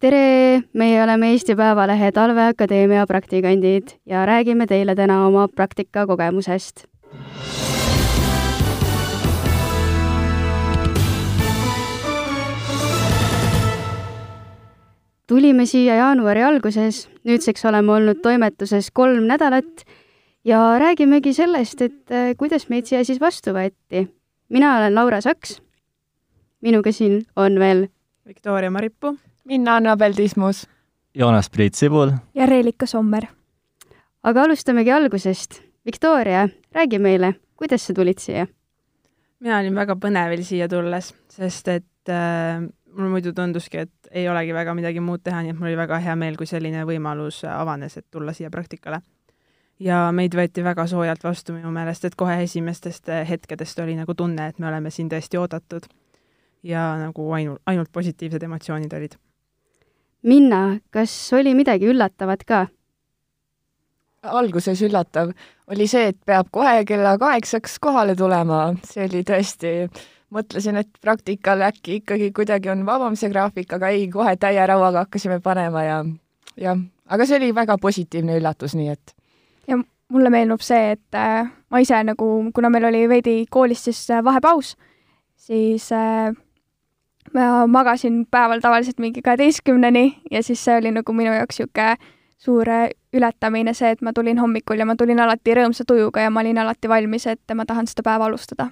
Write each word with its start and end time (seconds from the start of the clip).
tere, 0.00 0.62
meie 0.72 1.02
oleme 1.02 1.34
Eesti 1.34 1.54
Päevalehe 1.56 2.08
Talveakadeemia 2.16 3.04
praktikandid 3.06 3.92
ja 4.08 4.24
räägime 4.26 4.66
teile 4.66 4.94
täna 4.96 5.26
oma 5.26 5.48
praktikakogemusest. 5.48 6.86
tulime 15.30 15.62
siia 15.66 15.94
jaanuari 15.94 16.42
alguses, 16.42 17.04
nüüdseks 17.22 17.62
oleme 17.68 17.92
olnud 17.92 18.18
toimetuses 18.18 18.88
kolm 18.90 19.28
nädalat 19.30 19.84
ja 20.44 20.58
räägimegi 20.78 21.30
sellest, 21.32 21.82
et 21.82 22.10
äh, 22.10 22.32
kuidas 22.36 22.66
meid 22.68 22.90
siia 22.90 23.04
siis 23.04 23.20
vastu 23.20 23.54
võeti. 23.54 24.08
mina 24.48 24.76
olen 24.78 24.94
Laura 24.94 25.20
Saks. 25.20 25.60
minuga 26.60 26.92
siin 26.92 27.26
on 27.36 27.58
veel 27.58 27.86
Viktoria 28.26 28.70
Maripuu. 28.70 29.18
Mina, 29.50 29.76
Annabel 29.76 30.12
Tismus. 30.12 30.66
Joonas-Priit 31.14 31.74
Sibul. 31.74 32.10
ja 32.34 32.46
Reelika 32.46 32.86
Sommer. 32.86 33.26
aga 34.22 34.42
alustamegi 34.42 34.92
algusest. 34.92 35.62
Viktoria, 35.86 36.48
räägi 36.74 36.98
meile, 36.98 37.34
kuidas 37.56 37.86
sa 37.86 37.94
tulid 37.94 38.18
siia? 38.18 38.46
mina 39.40 39.58
olin 39.58 39.74
väga 39.74 39.96
põnevil 39.96 40.44
siia 40.44 40.68
tulles, 40.68 41.14
sest 41.28 41.68
et 41.68 42.12
äh, 42.12 42.60
mulle 42.92 43.10
muidu 43.10 43.32
tunduski, 43.32 43.78
et 43.78 44.10
ei 44.10 44.28
olegi 44.28 44.54
väga 44.54 44.74
midagi 44.74 45.00
muud 45.00 45.22
teha, 45.24 45.40
nii 45.42 45.54
et 45.54 45.58
mul 45.58 45.70
oli 45.70 45.78
väga 45.80 45.98
hea 46.04 46.14
meel, 46.16 46.36
kui 46.36 46.46
selline 46.46 46.84
võimalus 46.86 47.40
avanes, 47.48 47.96
et 47.96 48.06
tulla 48.10 48.32
siia 48.36 48.50
praktikale. 48.50 49.00
ja 49.80 50.12
meid 50.12 50.34
võeti 50.36 50.62
väga 50.62 50.86
soojalt 50.86 51.24
vastu 51.24 51.56
minu 51.56 51.72
meelest, 51.72 52.04
et 52.04 52.14
kohe 52.14 52.42
esimestest 52.42 53.08
hetkedest 53.28 53.78
oli 53.78 53.96
nagu 53.96 54.14
tunne, 54.14 54.46
et 54.46 54.58
me 54.58 54.68
oleme 54.68 54.90
siin 54.90 55.08
tõesti 55.08 55.40
oodatud. 55.40 55.88
ja 56.62 56.94
nagu 56.98 57.32
ainult, 57.32 57.62
ainult 57.66 57.88
positiivsed 57.92 58.42
emotsioonid 58.42 58.92
olid. 58.92 59.18
Minna, 60.22 60.80
kas 60.92 61.12
oli 61.32 61.54
midagi 61.56 61.88
üllatavat 61.88 62.44
ka? 62.44 62.66
alguses 64.20 64.82
üllatav 64.84 65.30
oli 65.72 65.86
see, 65.88 66.10
et 66.12 66.18
peab 66.28 66.50
kohe 66.52 66.82
kella 66.84 67.14
kaheksaks 67.18 67.78
kohale 67.80 68.12
tulema, 68.18 68.74
see 68.84 69.06
oli 69.06 69.22
tõesti 69.24 69.70
mõtlesin, 70.34 70.76
et 70.82 70.90
praktikal 71.02 71.62
äkki 71.66 72.00
ikkagi 72.00 72.30
kuidagi 72.36 72.70
on 72.72 72.84
vabam 72.86 73.16
see 73.18 73.30
graafik, 73.32 73.72
aga 73.76 73.88
ei, 73.94 74.08
kohe 74.12 74.34
täie 74.40 74.66
rauaga 74.66 75.06
hakkasime 75.06 75.40
panema 75.40 75.84
ja 75.86 76.02
jah, 76.60 76.84
aga 77.08 77.26
see 77.26 77.40
oli 77.40 77.54
väga 77.56 77.78
positiivne 77.80 78.36
üllatus, 78.40 78.76
nii 78.76 78.92
et. 78.92 79.14
ja 79.70 79.80
mulle 80.10 80.30
meenub 80.30 80.62
see, 80.64 80.98
et 80.98 81.18
äh, 81.18 81.48
ma 81.70 81.82
ise 81.82 82.02
nagu, 82.04 82.28
kuna 82.54 82.70
meil 82.70 82.90
oli 82.90 83.06
veidi 83.08 83.36
koolis 83.50 83.88
siis 83.88 84.04
äh, 84.10 84.24
vahepaus, 84.24 84.76
siis 85.48 85.90
äh, 85.96 86.34
ma 87.34 87.66
magasin 87.66 88.24
päeval 88.30 88.60
tavaliselt 88.60 88.98
mingi 88.98 89.22
kaheteistkümneni 89.22 90.22
ja 90.30 90.42
siis 90.42 90.64
see 90.64 90.76
oli 90.76 90.90
nagu 90.94 91.12
minu 91.12 91.32
jaoks 91.34 91.60
niisugune 91.60 91.96
suur 92.40 92.68
äh, 92.68 92.88
ületamine, 93.12 93.74
see, 93.76 93.90
et 93.92 94.02
ma 94.02 94.14
tulin 94.16 94.38
hommikul 94.40 94.80
ja 94.80 94.86
ma 94.88 94.96
tulin 94.96 95.20
alati 95.20 95.54
rõõmsa 95.58 95.84
tujuga 95.88 96.24
ja 96.24 96.30
ma 96.32 96.40
olin 96.40 96.60
alati 96.62 96.88
valmis, 96.88 97.26
et 97.28 97.56
ma 97.56 97.66
tahan 97.68 97.90
seda 97.90 98.04
päeva 98.06 98.30
alustada 98.30 98.70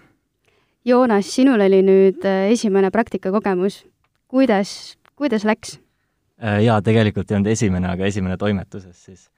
Joonas, 0.88 1.28
sinul 1.34 1.60
oli 1.60 1.82
nüüd 1.84 2.24
äh, 2.24 2.48
esimene 2.55 2.90
praktikakogemus. 2.94 3.82
kuidas, 4.28 4.96
kuidas 5.16 5.44
läks? 5.44 5.77
Äh, 6.40 6.62
jaa, 6.64 6.80
tegelikult 6.83 7.30
ei 7.30 7.36
olnud 7.36 7.52
esimene, 7.52 7.90
aga 7.92 8.08
esimene 8.08 8.36
toimetuses 8.40 9.05
siis. 9.05 9.28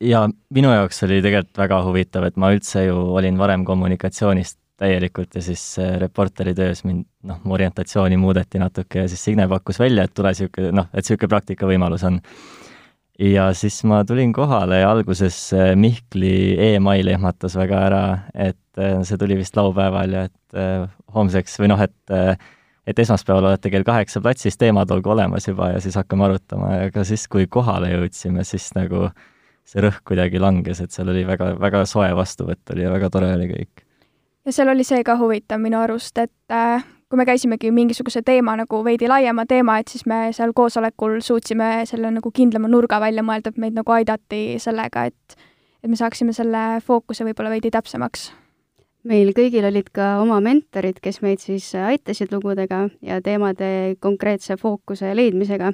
Ja 0.00 0.20
minu 0.54 0.70
jaoks 0.70 1.00
oli 1.06 1.22
tegelikult 1.24 1.58
väga 1.58 1.78
huvitav, 1.86 2.26
et 2.28 2.36
ma 2.36 2.52
üldse 2.52 2.84
ju 2.84 2.98
olin 3.16 3.38
varem 3.40 3.64
kommunikatsioonist 3.64 4.58
täielikult 4.76 5.38
ja 5.38 5.42
siis 5.44 5.62
reporteri 6.00 6.52
töös 6.56 6.82
mind, 6.84 7.06
noh, 7.24 7.40
mu 7.44 7.56
orientatsiooni 7.56 8.18
muudeti 8.20 8.60
natuke 8.60 9.04
ja 9.04 9.08
siis 9.08 9.24
Signe 9.24 9.48
pakkus 9.48 9.80
välja, 9.80 10.04
et 10.04 10.14
tule 10.14 10.34
niisugune, 10.34 10.72
noh, 10.76 10.90
et 10.92 11.04
niisugune 11.04 11.32
praktikavõimalus 11.32 12.04
on 12.08 12.20
ja 13.18 13.48
siis 13.56 13.78
ma 13.88 14.02
tulin 14.04 14.32
kohale 14.36 14.82
ja 14.82 14.90
alguses 14.92 15.38
Mihkli 15.80 16.56
email 16.74 17.08
ehmatas 17.08 17.56
väga 17.56 17.80
ära, 17.88 18.02
et 18.34 18.80
äh, 18.80 19.00
see 19.08 19.18
tuli 19.20 19.38
vist 19.38 19.56
laupäeval 19.56 20.12
ja 20.12 20.26
et 20.28 20.58
äh, 20.60 20.84
homseks 21.14 21.56
või 21.62 21.72
noh, 21.72 21.82
et 21.82 22.14
äh, 22.14 22.36
et 22.86 22.98
esmaspäeval 23.02 23.48
olete 23.48 23.70
kell 23.72 23.86
kaheksa 23.86 24.20
platsis, 24.22 24.58
teemad 24.60 24.90
olgu 24.94 25.10
olemas 25.10 25.48
juba 25.48 25.72
ja 25.72 25.80
siis 25.82 25.96
hakkame 25.98 26.28
arutama, 26.28 26.70
aga 26.86 27.02
siis, 27.08 27.24
kui 27.26 27.48
kohale 27.50 27.90
jõudsime, 27.90 28.44
siis 28.46 28.68
nagu 28.76 29.08
see 29.66 29.82
rõhk 29.82 30.04
kuidagi 30.06 30.38
langes, 30.38 30.80
et 30.84 30.94
seal 30.94 31.10
oli 31.10 31.24
väga, 31.26 31.56
väga 31.58 31.82
soe 31.90 32.12
vastuvõtt 32.14 32.74
oli 32.74 32.86
ja 32.86 32.92
väga 32.92 33.10
tore 33.10 33.32
oli 33.34 33.48
kõik. 33.50 33.85
Ja 34.46 34.52
seal 34.52 34.70
oli 34.70 34.84
see 34.86 35.02
ka 35.04 35.16
huvitav 35.18 35.60
minu 35.60 35.80
arust, 35.82 36.18
et 36.22 36.54
äh, 36.54 36.84
kui 37.10 37.18
me 37.18 37.26
käisimegi 37.26 37.70
mingisuguse 37.74 38.22
teema 38.26 38.56
nagu 38.58 38.80
veidi 38.84 39.08
laiema 39.10 39.46
teema, 39.46 39.78
et 39.78 39.90
siis 39.90 40.06
me 40.06 40.30
seal 40.36 40.54
koosolekul 40.56 41.18
suutsime 41.22 41.84
selle 41.86 42.10
nagu 42.14 42.30
kindlama 42.34 42.70
nurga 42.70 43.00
välja 43.02 43.26
mõelda, 43.26 43.52
et 43.52 43.60
meid 43.62 43.76
nagu 43.78 43.94
aidati 43.98 44.58
sellega, 44.62 45.06
et 45.10 45.38
et 45.84 45.90
me 45.90 45.98
saaksime 45.98 46.32
selle 46.34 46.80
fookuse 46.82 47.22
võib-olla 47.26 47.52
veidi 47.52 47.70
täpsemaks. 47.70 48.32
meil 49.06 49.30
kõigil 49.34 49.66
olid 49.68 49.90
ka 49.94 50.16
oma 50.22 50.40
mentorid, 50.42 50.98
kes 51.02 51.20
meid 51.22 51.38
siis 51.38 51.68
aitasid 51.74 52.32
lugudega 52.34 52.88
ja 53.02 53.20
teemade 53.22 53.96
konkreetse 54.00 54.56
fookuse 54.56 55.14
leidmisega. 55.14 55.72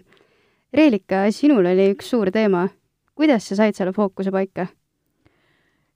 Reelika, 0.72 1.24
sinul 1.30 1.64
oli 1.66 1.92
üks 1.94 2.10
suur 2.12 2.30
teema. 2.30 2.68
kuidas 3.14 3.48
sa 3.48 3.56
said 3.56 3.74
selle 3.74 3.92
fookuse 3.92 4.30
paika? 4.30 4.66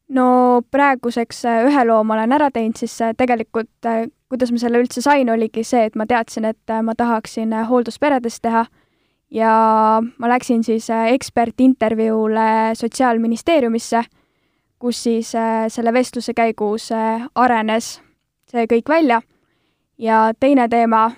No 0.09 0.62
praeguseks 0.71 1.44
ühe 1.67 1.84
loo 1.84 2.05
ma 2.05 2.15
olen 2.15 2.33
ära 2.33 2.50
teinud, 2.50 2.77
siis 2.78 2.94
tegelikult 3.19 3.89
kuidas 4.28 4.50
ma 4.53 4.61
selle 4.61 4.81
üldse 4.83 5.03
sain, 5.05 5.31
oligi 5.31 5.65
see, 5.67 5.87
et 5.87 5.97
ma 5.99 6.06
teadsin, 6.09 6.49
et 6.50 6.72
äh, 6.72 6.83
ma 6.83 6.97
tahaksin 6.99 7.53
äh, 7.55 7.67
hooldusperedes 7.69 8.41
teha 8.43 8.65
ja 9.31 9.53
ma 10.03 10.31
läksin 10.31 10.65
siis 10.66 10.89
äh, 10.91 11.12
ekspertintervjuule 11.15 12.75
Sotsiaalministeeriumisse, 12.75 14.03
kus 14.78 15.03
siis 15.06 15.31
selle 15.72 15.93
vestluse 15.93 16.34
käigus 16.37 16.91
arenes 17.34 17.95
see 18.50 18.66
kõik 18.69 18.91
välja. 18.93 19.22
ja 19.99 20.34
teine 20.41 20.69
teema, 20.69 21.11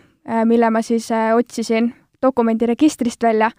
mille 0.44 0.70
ma 0.70 0.82
siis 0.82 1.08
otsisin 1.34 1.90
dokumendiregistrist 2.22 3.22
välja 3.22 3.50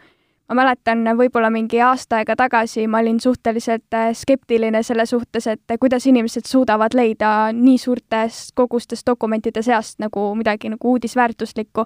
ma 0.50 0.56
mäletan, 0.64 1.06
võib-olla 1.18 1.52
mingi 1.54 1.82
aasta 1.86 2.20
aega 2.20 2.36
tagasi 2.38 2.88
ma 2.90 3.04
olin 3.04 3.20
suhteliselt 3.22 3.94
äh, 3.94 4.10
skeptiline 4.18 4.82
selle 4.84 5.06
suhtes, 5.06 5.48
et 5.48 5.78
kuidas 5.80 6.08
inimesed 6.10 6.48
suudavad 6.50 6.96
leida 6.98 7.52
nii 7.54 7.78
suurtes 7.78 8.50
kogustes 8.58 9.06
dokumentide 9.06 9.62
seast 9.66 10.00
nagu 10.02 10.32
midagi 10.36 10.72
nagu 10.74 10.96
uudisväärtuslikku. 10.96 11.86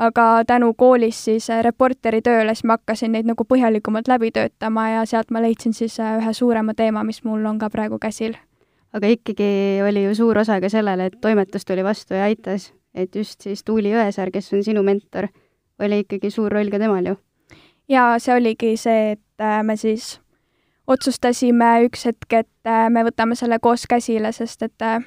aga 0.00 0.44
tänu 0.46 0.74
koolis 0.74 1.24
siis 1.24 1.50
äh, 1.50 1.62
reporteri 1.62 2.22
tööle, 2.22 2.54
siis 2.54 2.64
ma 2.64 2.78
hakkasin 2.78 3.12
neid 3.12 3.26
nagu 3.26 3.44
põhjalikumalt 3.44 4.08
läbi 4.08 4.30
töötama 4.30 4.88
ja 4.88 5.04
sealt 5.06 5.30
ma 5.30 5.42
leidsin 5.42 5.74
siis 5.74 5.98
äh, 6.00 6.18
ühe 6.22 6.32
suurema 6.32 6.74
teema, 6.74 7.04
mis 7.04 7.24
mul 7.24 7.44
on 7.44 7.58
ka 7.58 7.70
praegu 7.70 7.98
käsil. 7.98 8.36
aga 8.92 9.06
ikkagi 9.06 9.82
oli 9.88 10.04
ju 10.04 10.14
suur 10.14 10.38
osa 10.38 10.60
ka 10.60 10.68
sellele, 10.68 11.06
et 11.06 11.20
toimetus 11.20 11.64
tuli 11.64 11.84
vastu 11.84 12.14
ja 12.14 12.24
aitas, 12.24 12.72
et 12.94 13.16
just 13.16 13.40
siis 13.40 13.64
Tuuli 13.64 13.90
Jõesaar, 13.90 14.30
kes 14.30 14.52
on 14.52 14.64
sinu 14.64 14.82
mentor, 14.82 15.28
oli 15.78 16.00
ikkagi 16.06 16.30
suur 16.30 16.52
roll 16.52 16.70
ka 16.70 16.78
temal 16.78 17.06
ju 17.06 17.16
ja 17.90 18.14
see 18.22 18.34
oligi 18.36 18.74
see, 18.80 19.14
et 19.16 19.42
äh, 19.44 19.62
me 19.66 19.76
siis 19.76 20.18
otsustasime 20.90 21.70
üks 21.86 22.06
hetk, 22.08 22.28
et 22.32 22.68
äh, 22.68 22.88
me 22.92 23.04
võtame 23.06 23.38
selle 23.38 23.60
koos 23.62 23.86
käsile, 23.90 24.32
sest 24.36 24.62
et 24.66 24.86
äh, 24.86 25.00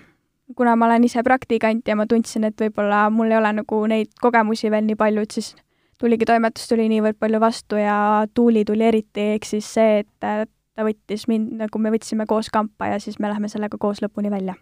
kuna 0.58 0.76
ma 0.80 0.90
olen 0.90 1.08
ise 1.08 1.24
praktikant 1.26 1.88
ja 1.88 1.98
ma 2.00 2.08
tundsin, 2.10 2.48
et 2.50 2.60
võib-olla 2.60 3.08
mul 3.14 3.32
ei 3.32 3.40
ole 3.40 3.54
nagu 3.62 3.84
neid 3.90 4.12
kogemusi 4.22 4.72
veel 4.72 4.88
nii 4.88 5.00
palju, 5.00 5.24
et 5.24 5.38
siis 5.40 5.54
tuligi 6.02 6.28
toimetus 6.28 6.68
tuli 6.68 6.90
niivõrd 6.92 7.20
palju 7.22 7.40
vastu 7.40 7.80
ja 7.80 7.96
Tuuli 8.34 8.66
tuli 8.68 8.90
eriti, 8.90 9.34
ehk 9.38 9.48
siis 9.48 9.70
see, 9.78 10.04
et 10.04 10.12
ta 10.20 10.84
võttis 10.84 11.28
mind, 11.32 11.54
nagu 11.62 11.80
me 11.80 11.94
võtsime 11.94 12.28
koos 12.28 12.50
kampa 12.52 12.92
ja 12.92 13.00
siis 13.00 13.20
me 13.24 13.32
läheme 13.32 13.48
sellega 13.52 13.80
koos 13.80 14.02
lõpuni 14.04 14.32
välja. 14.34 14.58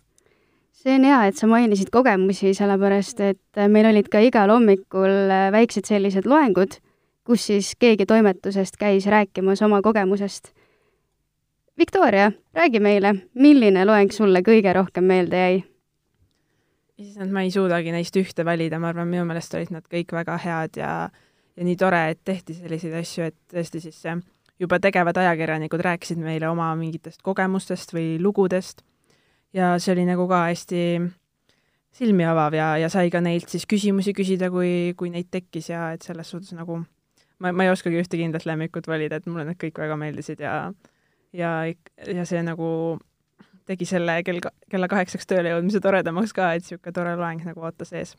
See 0.76 0.94
on 0.96 1.04
hea, 1.06 1.18
et 1.28 1.38
sa 1.38 1.50
mainisid 1.50 1.90
kogemusi, 1.94 2.54
sellepärast 2.58 3.20
et 3.26 3.62
meil 3.70 3.90
olid 3.90 4.08
ka 4.12 4.22
igal 4.24 4.54
hommikul 4.54 5.34
väiksed 5.54 5.90
sellised 5.90 6.30
loengud 6.30 6.78
kus 7.24 7.46
siis 7.50 7.74
keegi 7.80 8.06
toimetusest 8.06 8.78
käis 8.80 9.06
rääkimas 9.06 9.62
oma 9.62 9.82
kogemusest. 9.82 10.52
Viktoria, 11.78 12.32
räägi 12.54 12.80
meile, 12.80 13.16
milline 13.34 13.86
loeng 13.86 14.12
sulle 14.12 14.42
kõige 14.46 14.74
rohkem 14.74 15.04
meelde 15.04 15.38
jäi? 15.38 15.60
issand, 17.02 17.32
ma 17.34 17.42
ei 17.42 17.50
suudagi 17.50 17.90
neist 17.92 18.16
ühte 18.20 18.46
valida, 18.46 18.78
ma 18.80 18.92
arvan, 18.92 19.08
minu 19.10 19.24
meelest 19.26 19.56
olid 19.58 19.72
nad 19.74 19.86
kõik 19.90 20.12
väga 20.14 20.38
head 20.38 20.78
ja 20.78 20.92
ja 21.58 21.66
nii 21.66 21.76
tore, 21.76 22.04
et 22.14 22.20
tehti 22.26 22.54
selliseid 22.56 22.94
asju, 23.02 23.26
et 23.28 23.38
tõesti 23.52 23.82
siis 23.84 24.04
juba 24.60 24.80
tegevad 24.80 25.18
ajakirjanikud 25.18 25.82
rääkisid 25.82 26.22
meile 26.22 26.50
oma 26.50 26.70
mingitest 26.80 27.22
kogemustest 27.26 27.94
või 27.94 28.20
lugudest 28.22 28.86
ja 29.54 29.74
see 29.80 29.96
oli 29.96 30.06
nagu 30.08 30.28
ka 30.30 30.46
hästi 30.48 30.84
silmi 31.92 32.26
avav 32.26 32.56
ja, 32.56 32.76
ja 32.80 32.90
sai 32.90 33.12
ka 33.12 33.22
neilt 33.22 33.50
siis 33.52 33.68
küsimusi 33.68 34.14
küsida, 34.16 34.52
kui, 34.54 34.94
kui 34.98 35.12
neid 35.12 35.32
tekkis 35.32 35.72
ja 35.74 35.92
et 35.96 36.06
selles 36.06 36.30
suhtes 36.32 36.54
nagu 36.56 36.80
ma, 37.42 37.52
ma 37.52 37.66
ei 37.66 37.74
oskagi 37.74 38.00
ühte 38.02 38.20
kindlat 38.20 38.46
lemmikut 38.46 38.88
valida, 38.88 39.20
et 39.20 39.30
mulle 39.30 39.48
need 39.50 39.60
kõik 39.62 39.82
väga 39.82 39.98
meeldisid 40.00 40.44
ja 40.44 40.56
ja, 41.34 41.52
ja 42.08 42.26
see 42.28 42.42
nagu 42.46 43.00
tegi 43.70 43.88
selle 43.88 44.18
kell, 44.28 44.42
kella 44.72 44.90
kaheksaks 44.92 45.30
tööle 45.30 45.54
jõudmise 45.54 45.82
toredamaks 45.84 46.34
ka, 46.36 46.54
et 46.56 46.66
niisugune 46.66 46.96
tore 46.96 47.16
loeng 47.20 47.46
nagu 47.48 47.64
ootas 47.64 47.94
ees. 47.94 48.16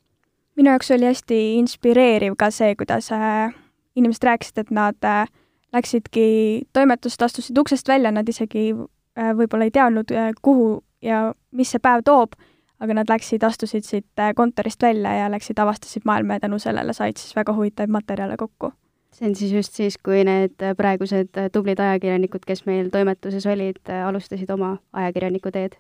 minu 0.57 0.73
jaoks 0.73 0.91
oli 0.97 1.09
hästi 1.09 1.41
inspireeriv 1.59 2.37
ka 2.39 2.51
see, 2.55 2.75
kuidas 2.79 3.11
äh, 3.13 3.55
inimesed 3.97 4.25
rääkisid, 4.29 4.63
et 4.65 4.71
nad 4.71 5.09
äh, 5.09 5.27
läksidki 5.73 6.69
toimetust, 6.73 7.23
astusid 7.23 7.59
uksest 7.59 7.89
välja, 7.89 8.13
nad 8.13 8.29
isegi 8.29 8.73
äh, 8.73 9.33
võib-olla 9.37 9.69
ei 9.69 9.75
teadnud, 9.75 10.13
kuhu 10.43 10.83
ja 11.03 11.33
mis 11.51 11.73
see 11.73 11.83
päev 11.83 12.05
toob, 12.05 12.37
aga 12.83 12.95
nad 12.99 13.11
läksid, 13.11 13.45
astusid 13.47 13.87
siit 13.87 14.23
kontorist 14.37 14.83
välja 14.83 15.15
ja 15.23 15.31
läksid, 15.31 15.59
avastasid 15.59 16.07
maailma 16.09 16.39
ja 16.39 16.47
tänu 16.47 16.59
sellele 16.59 16.93
said 16.93 17.17
siis 17.17 17.37
väga 17.37 17.55
huvitavaid 17.55 17.93
materjale 17.95 18.37
kokku. 18.37 18.73
See 19.13 19.29
on 19.29 19.35
siis 19.37 19.53
just 19.53 19.77
siis, 19.77 19.99
kui 20.01 20.25
need 20.27 20.63
äh, 20.65 20.75
praegused 20.77 21.37
äh, 21.39 21.49
tublid 21.53 21.81
ajakirjanikud, 21.81 22.45
kes 22.49 22.65
meil 22.69 22.91
toimetuses 22.93 23.47
olid, 23.51 23.81
äh, 23.89 24.05
alustasid 24.09 24.51
oma 24.55 24.77
ajakirjaniku 24.93 25.53
teed. 25.55 25.77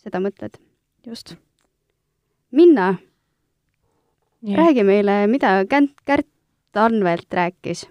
seda 0.00 0.20
mõtled? 0.20 0.58
just. 1.06 1.34
Minna, 2.50 2.94
räägi 4.42 4.84
meile, 4.84 5.24
mida 5.30 5.60
Kärt, 5.70 5.94
Kärt 6.04 6.26
Anvelt 6.74 7.32
rääkis 7.32 7.86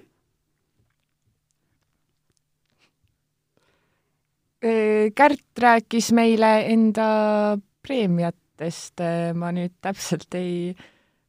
Kärt 5.16 5.62
rääkis 5.64 6.10
meile 6.12 6.50
enda 6.68 7.08
preemiatest, 7.88 9.00
ma 9.40 9.54
nüüd 9.56 9.72
täpselt 9.80 10.36
ei, 10.36 10.76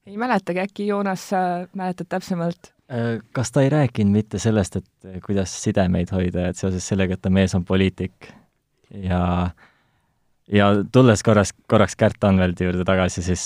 ei 0.07 0.19
mäletagi, 0.19 0.65
äkki 0.65 0.89
Joonas, 0.89 1.29
sa 1.31 1.43
mäletad 1.79 2.11
täpsemalt? 2.11 2.73
Äh, 2.91 3.19
kas 3.33 3.53
ta 3.55 3.63
ei 3.63 3.71
rääkinud 3.71 4.13
mitte 4.13 4.39
sellest, 4.43 4.81
et 4.81 5.25
kuidas 5.27 5.53
sidemeid 5.63 6.11
hoida, 6.13 6.49
et 6.51 6.59
seoses 6.59 6.87
sellega, 6.87 7.15
et 7.15 7.23
ta 7.23 7.31
mees 7.31 7.55
on 7.55 7.65
poliitik 7.65 8.33
ja 8.91 9.51
ja 10.53 10.67
tulles 10.93 11.23
korras, 11.23 11.53
korraks 11.71 11.97
Kärt 11.97 12.25
Anveldi 12.25 12.67
juurde 12.67 12.85
tagasi, 12.85 13.23
siis 13.23 13.45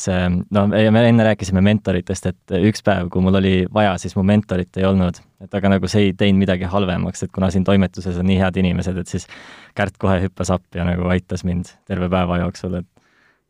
no 0.51 0.67
me 0.69 1.03
enne 1.09 1.27
rääkisime 1.27 1.61
mentoritest, 1.65 2.31
et 2.31 2.55
üks 2.65 2.81
päev, 2.85 3.11
kui 3.13 3.23
mul 3.25 3.37
oli 3.41 3.55
vaja, 3.73 3.99
siis 4.01 4.17
mu 4.17 4.25
mentorit 4.25 4.77
ei 4.81 4.87
olnud. 4.89 5.21
et 5.45 5.55
aga 5.55 5.75
nagu 5.75 5.89
see 5.89 6.07
ei 6.07 6.13
teinud 6.17 6.41
midagi 6.41 6.65
halvemaks, 6.73 7.27
et 7.27 7.33
kuna 7.33 7.51
siin 7.53 7.65
toimetuses 7.65 8.17
on 8.17 8.25
nii 8.27 8.39
head 8.41 8.57
inimesed, 8.57 8.97
et 8.97 9.09
siis 9.09 9.27
Kärt 9.75 9.99
kohe 10.01 10.21
hüppas 10.23 10.51
appi 10.55 10.81
ja 10.81 10.89
nagu 10.89 11.09
aitas 11.13 11.45
mind 11.45 11.75
terve 11.85 12.09
päeva 12.09 12.41
jooksul, 12.47 12.81
et 12.81 12.89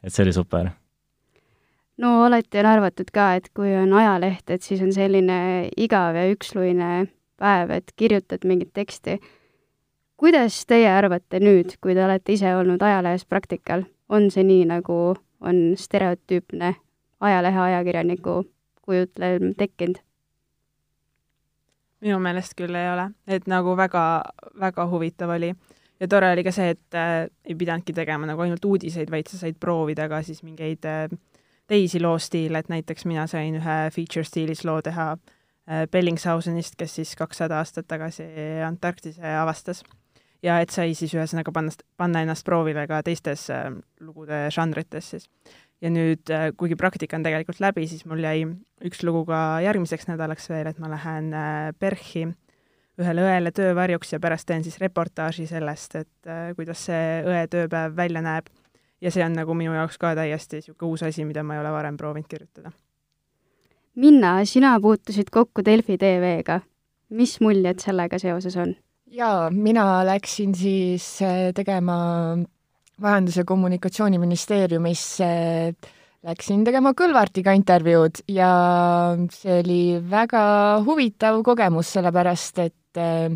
et 0.04 0.12
see 0.12 0.24
oli 0.26 0.32
super. 0.36 0.74
No 1.98 2.24
alati 2.24 2.58
on 2.58 2.66
arvatud 2.66 3.10
ka, 3.14 3.34
et 3.38 3.48
kui 3.54 3.74
on 3.76 3.92
ajaleht, 3.92 4.50
et 4.50 4.62
siis 4.62 4.82
on 4.82 4.92
selline 4.92 5.70
igav 5.76 6.16
ja 6.18 6.26
üksluine 6.32 7.06
päev, 7.38 7.70
et 7.70 7.92
kirjutad 7.96 8.46
mingit 8.46 8.72
teksti 8.74 9.18
kuidas 10.16 10.62
teie 10.66 10.88
arvate 10.88 11.40
nüüd, 11.42 11.76
kui 11.82 11.94
te 11.96 12.04
olete 12.04 12.32
ise 12.32 12.54
olnud 12.56 12.82
ajalehes 12.82 13.26
praktikal, 13.28 13.84
on 14.08 14.30
see 14.32 14.44
nii, 14.46 14.64
nagu 14.70 14.96
on 15.44 15.60
stereotüüpne 15.76 16.74
ajalehe 17.24 17.62
ajakirjaniku 17.68 18.42
kujutlem 18.84 19.54
tekkinud? 19.58 20.00
minu 22.04 22.18
meelest 22.20 22.52
küll 22.52 22.74
ei 22.76 22.88
ole, 22.92 23.06
et 23.24 23.46
nagu 23.48 23.72
väga, 23.76 24.00
väga 24.60 24.84
huvitav 24.90 25.30
oli. 25.36 25.54
ja 26.00 26.08
tore 26.08 26.32
oli 26.32 26.44
ka 26.44 26.52
see, 26.52 26.74
et 26.74 26.96
äh, 27.00 27.28
ei 27.44 27.54
pidanudki 27.56 27.94
tegema 27.96 28.28
nagu 28.28 28.44
ainult 28.44 28.64
uudiseid, 28.64 29.08
vaid 29.10 29.30
sa 29.30 29.40
said 29.40 29.56
proovida 29.60 30.08
ka 30.08 30.20
siis 30.22 30.42
mingeid 30.44 30.84
äh, 30.84 31.08
teisi 31.66 32.00
loostiile, 32.02 32.58
et 32.58 32.68
näiteks 32.68 33.04
mina 33.08 33.26
sain 33.26 33.56
ühe 33.60 33.78
feature 33.94 34.24
stiilis 34.24 34.64
loo 34.64 34.80
teha 34.82 35.12
äh, 35.14 35.84
Bellingshausenist, 35.90 36.76
kes 36.78 37.00
siis 37.00 37.16
kakssada 37.16 37.58
aastat 37.58 37.88
tagasi 37.88 38.26
Antarktise 38.66 39.36
avastas 39.40 39.84
ja 40.44 40.60
et 40.62 40.72
sai 40.74 40.94
siis 40.96 41.14
ühesõnaga 41.16 41.52
panna, 41.54 41.72
panna 42.00 42.22
ennast 42.24 42.44
proovile 42.46 42.86
ka 42.90 43.00
teistes 43.06 43.46
äh, 43.52 43.68
lugude 44.04 44.46
žanrites 44.54 45.10
siis. 45.14 45.28
ja 45.82 45.90
nüüd 45.92 46.30
äh,, 46.32 46.50
kuigi 46.56 46.76
praktika 46.80 47.18
on 47.18 47.24
tegelikult 47.26 47.60
läbi, 47.60 47.86
siis 47.88 48.04
mul 48.08 48.22
jäi 48.24 48.44
üks 48.84 49.02
lugu 49.06 49.24
ka 49.28 49.60
järgmiseks 49.64 50.08
nädalaks 50.10 50.48
veel, 50.52 50.68
et 50.70 50.80
ma 50.82 50.90
lähen 50.92 51.32
äh, 51.34 51.70
PERH-i 51.78 52.28
ühele 53.00 53.24
õele 53.26 53.50
töövarjuks 53.50 54.14
ja 54.14 54.20
pärast 54.22 54.46
teen 54.46 54.62
siis 54.62 54.76
reportaaži 54.78 55.48
sellest, 55.50 55.96
et 55.98 56.28
kuidas 56.54 56.84
see 56.86 57.24
õe 57.26 57.40
tööpäev 57.50 57.96
välja 57.98 58.20
näeb. 58.22 58.46
Ja 59.00 59.10
see 59.10 59.24
on 59.24 59.36
nagu 59.38 59.54
minu 59.54 59.74
jaoks 59.74 59.98
ka 59.98 60.14
täiesti 60.14 60.60
niisugune 60.60 60.90
uus 60.90 61.02
asi, 61.02 61.24
mida 61.24 61.42
ma 61.42 61.54
ei 61.54 61.64
ole 61.64 61.72
varem 61.72 61.96
proovinud 61.96 62.28
kirjutada. 62.28 62.72
Minna, 63.94 64.40
sina 64.44 64.74
puutusid 64.80 65.30
kokku 65.30 65.62
Delfi 65.64 65.98
TV-ga. 65.98 66.60
mis 67.14 67.40
muljed 67.40 67.78
sellega 67.78 68.18
seoses 68.18 68.56
on? 68.56 68.74
jaa, 69.14 69.50
mina 69.50 70.04
läksin 70.06 70.54
siis 70.54 71.22
äh, 71.22 71.52
tegema 71.54 72.36
Majandus- 73.02 73.36
ja 73.36 73.44
Kommunikatsiooniministeeriumisse, 73.44 75.24
läksin 76.22 76.64
tegema 76.64 76.92
Kõlvartiga 76.94 77.54
intervjuud 77.54 78.22
ja 78.30 78.50
see 79.34 79.60
oli 79.60 79.82
väga 80.10 80.44
huvitav 80.86 81.42
kogemus, 81.46 81.92
sellepärast 81.96 82.58
et 82.64 82.98
äh, 82.98 83.30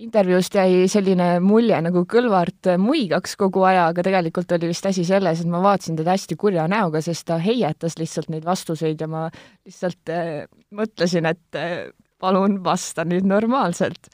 intervjuust 0.00 0.54
jäi 0.56 0.86
selline 0.88 1.28
mulje, 1.44 1.76
nagu 1.84 2.04
Kõlvart 2.08 2.72
muigaks 2.80 3.36
kogu 3.40 3.66
aja, 3.68 3.88
aga 3.90 4.04
tegelikult 4.06 4.52
oli 4.56 4.70
vist 4.70 4.86
asi 4.88 5.04
selles, 5.04 5.42
et 5.42 5.50
ma 5.50 5.60
vaatasin 5.64 5.98
teda 6.00 6.16
hästi 6.16 6.38
kurja 6.40 6.64
näoga, 6.70 7.02
sest 7.04 7.26
ta 7.28 7.38
heietas 7.42 7.98
lihtsalt 8.00 8.32
neid 8.32 8.48
vastuseid 8.48 9.00
ja 9.00 9.10
ma 9.10 9.26
lihtsalt 9.30 10.14
äh, 10.14 10.48
mõtlesin, 10.76 11.28
et 11.30 11.60
äh, 11.60 11.92
palun 12.20 12.58
vasta 12.64 13.04
nüüd 13.08 13.28
normaalselt 13.28 14.10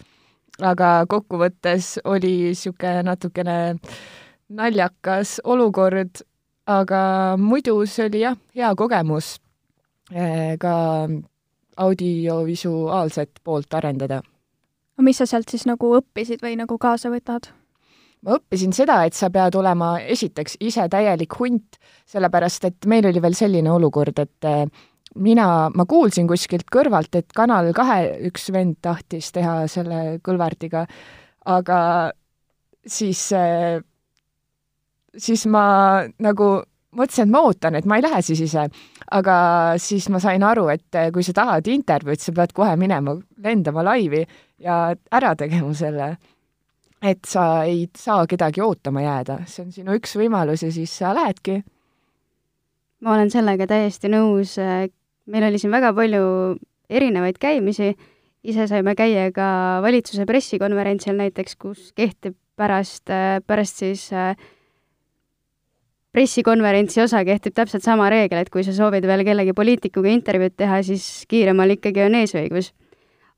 aga 0.65 1.05
kokkuvõttes 1.09 1.97
oli 2.05 2.33
niisugune 2.49 3.03
natukene 3.05 3.77
naljakas 4.49 5.41
olukord, 5.45 6.23
aga 6.67 7.37
muidu 7.39 7.79
see 7.87 8.07
oli 8.09 8.23
jah, 8.23 8.37
hea 8.55 8.73
kogemus 8.79 9.37
eh, 10.13 10.57
ka 10.59 11.09
audiovisuaalset 11.77 13.43
poolt 13.45 13.75
arendada. 13.75 14.23
Mis 15.05 15.21
sa 15.21 15.27
sealt 15.29 15.51
siis 15.53 15.67
nagu 15.69 15.93
õppisid 15.99 16.43
või 16.45 16.57
nagu 16.61 16.79
kaasa 16.79 17.13
võtad? 17.13 17.51
ma 18.27 18.39
õppisin 18.41 18.73
seda, 18.75 19.03
et 19.07 19.15
sa 19.15 19.29
pead 19.31 19.55
olema 19.55 19.97
esiteks 20.01 20.57
ise 20.65 20.89
täielik 20.91 21.37
hunt, 21.39 21.77
sellepärast 22.11 22.65
et 22.67 22.87
meil 22.91 23.07
oli 23.07 23.21
veel 23.23 23.37
selline 23.39 23.71
olukord, 23.71 24.19
et 24.19 24.49
eh, 24.49 24.65
mina, 25.23 25.47
ma 25.71 25.87
kuulsin 25.87 26.27
kuskilt 26.29 26.67
kõrvalt, 26.73 27.15
et 27.21 27.29
Kanal 27.37 27.71
kahe 27.77 28.01
üks 28.27 28.49
vend 28.55 28.81
tahtis 28.83 29.31
teha 29.37 29.67
selle 29.71 30.19
Kõlvartiga, 30.25 30.87
aga 31.47 31.79
siis, 32.87 33.23
siis 35.17 35.47
ma 35.53 35.67
nagu 36.23 36.51
mõtlesin, 36.97 37.27
et 37.27 37.33
ma 37.33 37.43
ootan, 37.47 37.79
et 37.79 37.89
ma 37.89 37.99
ei 37.99 38.07
lähe 38.07 38.23
siis 38.25 38.43
ise. 38.49 38.69
Aga 39.13 39.37
siis 39.83 40.09
ma 40.11 40.21
sain 40.23 40.43
aru, 40.43 40.69
et 40.73 40.99
kui 41.15 41.23
sa 41.23 41.35
tahad 41.37 41.69
intervjuud, 41.71 42.21
sa 42.23 42.33
pead 42.33 42.55
kohe 42.57 42.75
minema, 42.81 43.15
lendama 43.45 43.85
laivi 43.87 44.25
ja 44.63 44.95
ära 45.13 45.35
tegema 45.37 45.75
selle. 45.75 46.17
et 47.03 47.25
sa 47.29 47.63
ei 47.69 47.85
saa 47.95 48.25
kedagi 48.27 48.63
ootama 48.65 49.03
jääda, 49.05 49.43
see 49.47 49.67
on 49.67 49.73
sinu 49.73 49.95
üks 49.95 50.17
võimalus 50.17 50.63
ja 50.65 50.71
siis 50.73 50.95
sa 50.97 51.13
lähedki 51.15 51.61
ma 53.05 53.15
olen 53.17 53.31
sellega 53.33 53.67
täiesti 53.69 54.11
nõus, 54.13 54.57
meil 55.31 55.49
oli 55.49 55.61
siin 55.61 55.75
väga 55.75 55.93
palju 55.97 56.25
erinevaid 56.89 57.39
käimisi, 57.43 57.93
ise 58.47 58.67
saime 58.71 58.95
käia 58.99 59.29
ka 59.35 59.49
valitsuse 59.85 60.27
pressikonverentsil 60.29 61.19
näiteks, 61.19 61.57
kus 61.61 61.91
kehtib 61.97 62.37
pärast, 62.57 63.11
pärast 63.47 63.83
siis 63.83 64.09
pressikonverentsi 66.17 67.03
osa 67.05 67.21
kehtib 67.29 67.55
täpselt 67.57 67.85
sama 67.85 68.09
reegel, 68.13 68.41
et 68.41 68.51
kui 68.53 68.65
sa 68.65 68.73
soovid 68.77 69.05
veel 69.09 69.25
kellegi 69.29 69.53
poliitikuga 69.57 70.11
intervjuud 70.15 70.57
teha, 70.57 70.81
siis 70.87 71.27
kiiremal 71.29 71.77
ikkagi 71.77 72.07
on 72.07 72.19
eesõigus. 72.23 72.73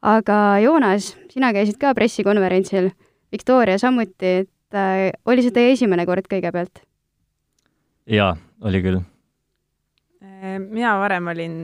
aga 0.02 0.58
Joonas, 0.62 1.16
sina 1.32 1.52
käisid 1.52 1.80
ka 1.80 1.94
pressikonverentsil, 1.98 2.92
Viktoria 3.34 3.76
samuti, 3.82 4.46
et 4.46 4.78
äh, 4.78 5.10
oli 5.26 5.42
see 5.44 5.52
teie 5.52 5.74
esimene 5.74 6.06
kord 6.06 6.30
kõigepealt? 6.30 6.84
jaa, 8.08 8.36
oli 8.64 8.80
küll 8.80 9.02
Ehm, 10.42 10.70
mina 10.70 10.94
varem 10.98 11.30
olin 11.32 11.58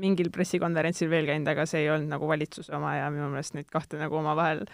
mingil 0.00 0.30
pressikonverentsil 0.32 1.08
veel 1.10 1.28
käinud, 1.28 1.48
aga 1.52 1.64
see 1.68 1.84
ei 1.84 1.90
olnud 1.92 2.10
nagu 2.12 2.28
valitsuse 2.28 2.74
oma 2.76 2.96
ja 2.98 3.08
minu 3.12 3.28
meelest 3.32 3.56
neid 3.56 3.68
kahte 3.72 4.00
nagu 4.00 4.18
omavahel 4.18 4.64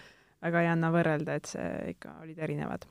väga 0.42 0.64
ei 0.64 0.70
anna 0.72 0.90
võrrelda, 0.94 1.38
et 1.38 1.50
see 1.50 1.94
ikka 1.94 2.16
olid 2.24 2.42
erinevad. 2.42 2.86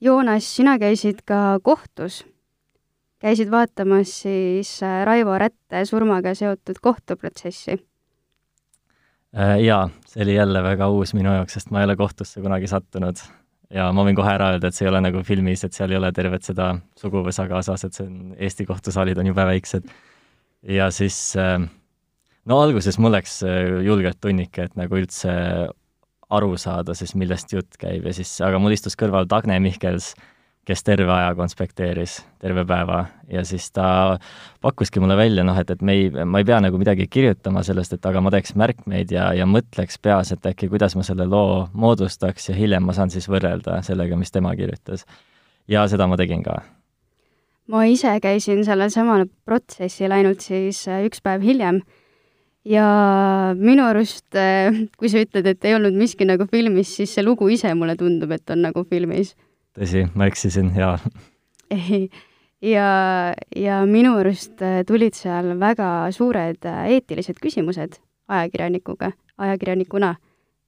Joonas, 0.00 0.46
sina 0.56 0.76
käisid 0.78 1.24
ka 1.26 1.58
kohtus. 1.62 2.24
käisid 3.18 3.50
vaatamas 3.50 4.12
siis 4.22 4.76
äh, 4.82 5.02
Raivo 5.06 5.34
Rätte 5.38 5.82
surmaga 5.84 6.34
seotud 6.38 6.78
kohtuprotsessi? 6.82 7.74
Äh, 9.34 9.56
jaa, 9.64 9.88
see 10.06 10.22
oli 10.22 10.36
jälle 10.36 10.62
väga 10.62 10.86
uus 10.88 11.14
minu 11.18 11.32
jaoks, 11.34 11.58
sest 11.58 11.72
ma 11.74 11.82
ei 11.82 11.88
ole 11.88 11.96
kohtusse 11.98 12.40
kunagi 12.40 12.70
sattunud 12.70 13.18
ja 13.74 13.88
ma 13.92 14.04
võin 14.06 14.14
kohe 14.16 14.30
ära 14.30 14.52
öelda, 14.54 14.70
et 14.70 14.78
see 14.78 14.86
ei 14.86 14.92
ole 14.92 15.02
nagu 15.02 15.24
filmis, 15.26 15.66
et 15.66 15.74
seal 15.74 15.90
ei 15.90 15.98
ole 15.98 16.12
tervet 16.14 16.46
seda 16.46 16.70
suguvõsa 16.96 17.48
kaasas, 17.50 17.84
et 17.84 17.98
see 17.98 18.06
on, 18.06 18.36
Eesti 18.38 18.68
kohtusaalid 18.70 19.18
on 19.18 19.32
jube 19.32 19.48
väiksed. 19.50 19.90
ja 20.62 20.92
siis 20.94 21.18
äh, 21.36 21.58
no 22.46 22.62
alguses 22.62 23.02
mul 23.02 23.18
läks 23.18 23.40
julgelt 23.82 24.22
tunnike, 24.22 24.70
et 24.70 24.78
nagu 24.78 25.02
üldse 25.02 25.34
aru 26.30 26.56
saada 26.60 26.94
siis, 26.96 27.14
millest 27.16 27.52
jutt 27.52 27.78
käib 27.80 28.06
ja 28.08 28.12
siis, 28.16 28.32
aga 28.44 28.60
mul 28.60 28.74
istus 28.76 28.96
kõrval 28.98 29.28
Dagne 29.28 29.58
Mihkels, 29.64 30.12
kes 30.68 30.84
terve 30.84 31.08
aja 31.08 31.30
konspekteeris, 31.36 32.18
terve 32.42 32.66
päeva, 32.68 32.98
ja 33.32 33.40
siis 33.48 33.70
ta 33.72 34.18
pakkuski 34.60 35.00
mulle 35.00 35.16
välja, 35.16 35.44
noh, 35.46 35.56
et, 35.56 35.70
et 35.72 35.82
me 35.82 35.94
ei, 35.96 36.10
ma 36.28 36.42
ei 36.42 36.48
pea 36.48 36.58
nagu 36.60 36.80
midagi 36.80 37.06
kirjutama 37.08 37.62
sellest, 37.64 37.96
et 37.96 38.08
aga 38.10 38.20
ma 38.20 38.32
teeks 38.34 38.52
märkmeid 38.60 39.14
ja, 39.14 39.30
ja 39.36 39.46
mõtleks 39.48 39.96
peas, 40.04 40.34
et 40.34 40.48
äkki 40.50 40.68
kuidas 40.68 40.96
ma 40.98 41.06
selle 41.06 41.24
loo 41.28 41.62
moodustaks 41.72 42.50
ja 42.50 42.56
hiljem 42.58 42.84
ma 42.84 42.96
saan 42.96 43.12
siis 43.14 43.30
võrrelda 43.32 43.80
sellega, 43.86 44.18
mis 44.20 44.34
tema 44.34 44.52
kirjutas. 44.58 45.06
ja 45.68 45.86
seda 45.88 46.06
ma 46.06 46.20
tegin 46.20 46.44
ka. 46.44 46.60
ma 47.72 47.86
ise 47.88 48.12
käisin 48.20 48.60
sellel 48.68 48.92
samal 48.92 49.24
protsessil 49.48 50.12
ainult 50.12 50.44
siis 50.44 50.84
äh, 50.88 51.06
üks 51.08 51.24
päev 51.24 51.40
hiljem 51.48 51.80
ja 52.68 52.86
minu 53.58 53.86
arust, 53.88 54.28
äh, 54.36 54.84
kui 54.98 55.10
sa 55.10 55.22
ütled, 55.22 55.46
et 55.48 55.64
ei 55.64 55.76
olnud 55.76 55.96
miski 55.96 56.26
nagu 56.28 56.46
filmis, 56.50 56.90
siis 56.98 57.14
see 57.16 57.24
lugu 57.24 57.48
ise 57.52 57.72
mulle 57.78 57.96
tundub, 57.98 58.32
et 58.34 58.54
on 58.54 58.64
nagu 58.66 58.84
filmis 58.88 59.34
tõsi, 59.78 60.04
ma 60.18 60.26
eksisin, 60.28 60.72
jaa. 60.76 60.96
ja, 62.74 62.88
ja 63.56 63.80
minu 63.88 64.16
arust 64.20 64.62
äh, 64.64 64.82
tulid 64.88 65.16
seal 65.18 65.54
väga 65.60 65.90
suured 66.14 66.68
äh, 66.68 66.84
eetilised 66.98 67.40
küsimused 67.42 68.00
ajakirjanikuga, 68.28 69.14
ajakirjanikuna, 69.40 70.16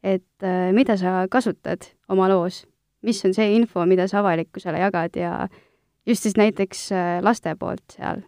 et 0.01 0.45
mida 0.73 0.95
sa 0.97 1.27
kasutad 1.29 1.91
oma 2.09 2.25
loos, 2.31 2.63
mis 3.05 3.19
on 3.29 3.35
see 3.37 3.51
info, 3.53 3.85
mida 3.85 4.07
sa 4.09 4.23
avalikkusele 4.23 4.81
jagad 4.81 5.19
ja 5.21 5.35
just 6.09 6.25
siis 6.25 6.39
näiteks 6.41 6.87
laste 7.21 7.53
poolt 7.61 7.99
seal. 7.99 8.23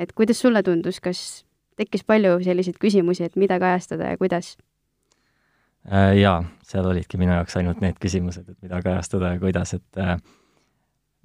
et 0.00 0.16
kuidas 0.16 0.40
sulle 0.40 0.62
tundus, 0.64 1.02
kas 1.04 1.44
tekkis 1.82 2.06
palju 2.08 2.38
selliseid 2.44 2.78
küsimusi, 2.82 3.26
et 3.28 3.38
mida 3.40 3.58
kajastada 3.62 4.14
ja 4.14 4.20
kuidas? 4.20 4.54
Äh, 5.90 6.14
jaa, 6.22 6.38
seal 6.66 6.86
olidki 6.86 7.18
minu 7.20 7.34
jaoks 7.34 7.58
ainult 7.58 7.82
need 7.82 7.98
küsimused, 8.02 8.46
et 8.46 8.58
mida 8.62 8.78
kajastada 8.84 9.34
ja 9.34 9.42
kuidas, 9.42 9.74
et 9.74 9.98
äh, 10.00 10.16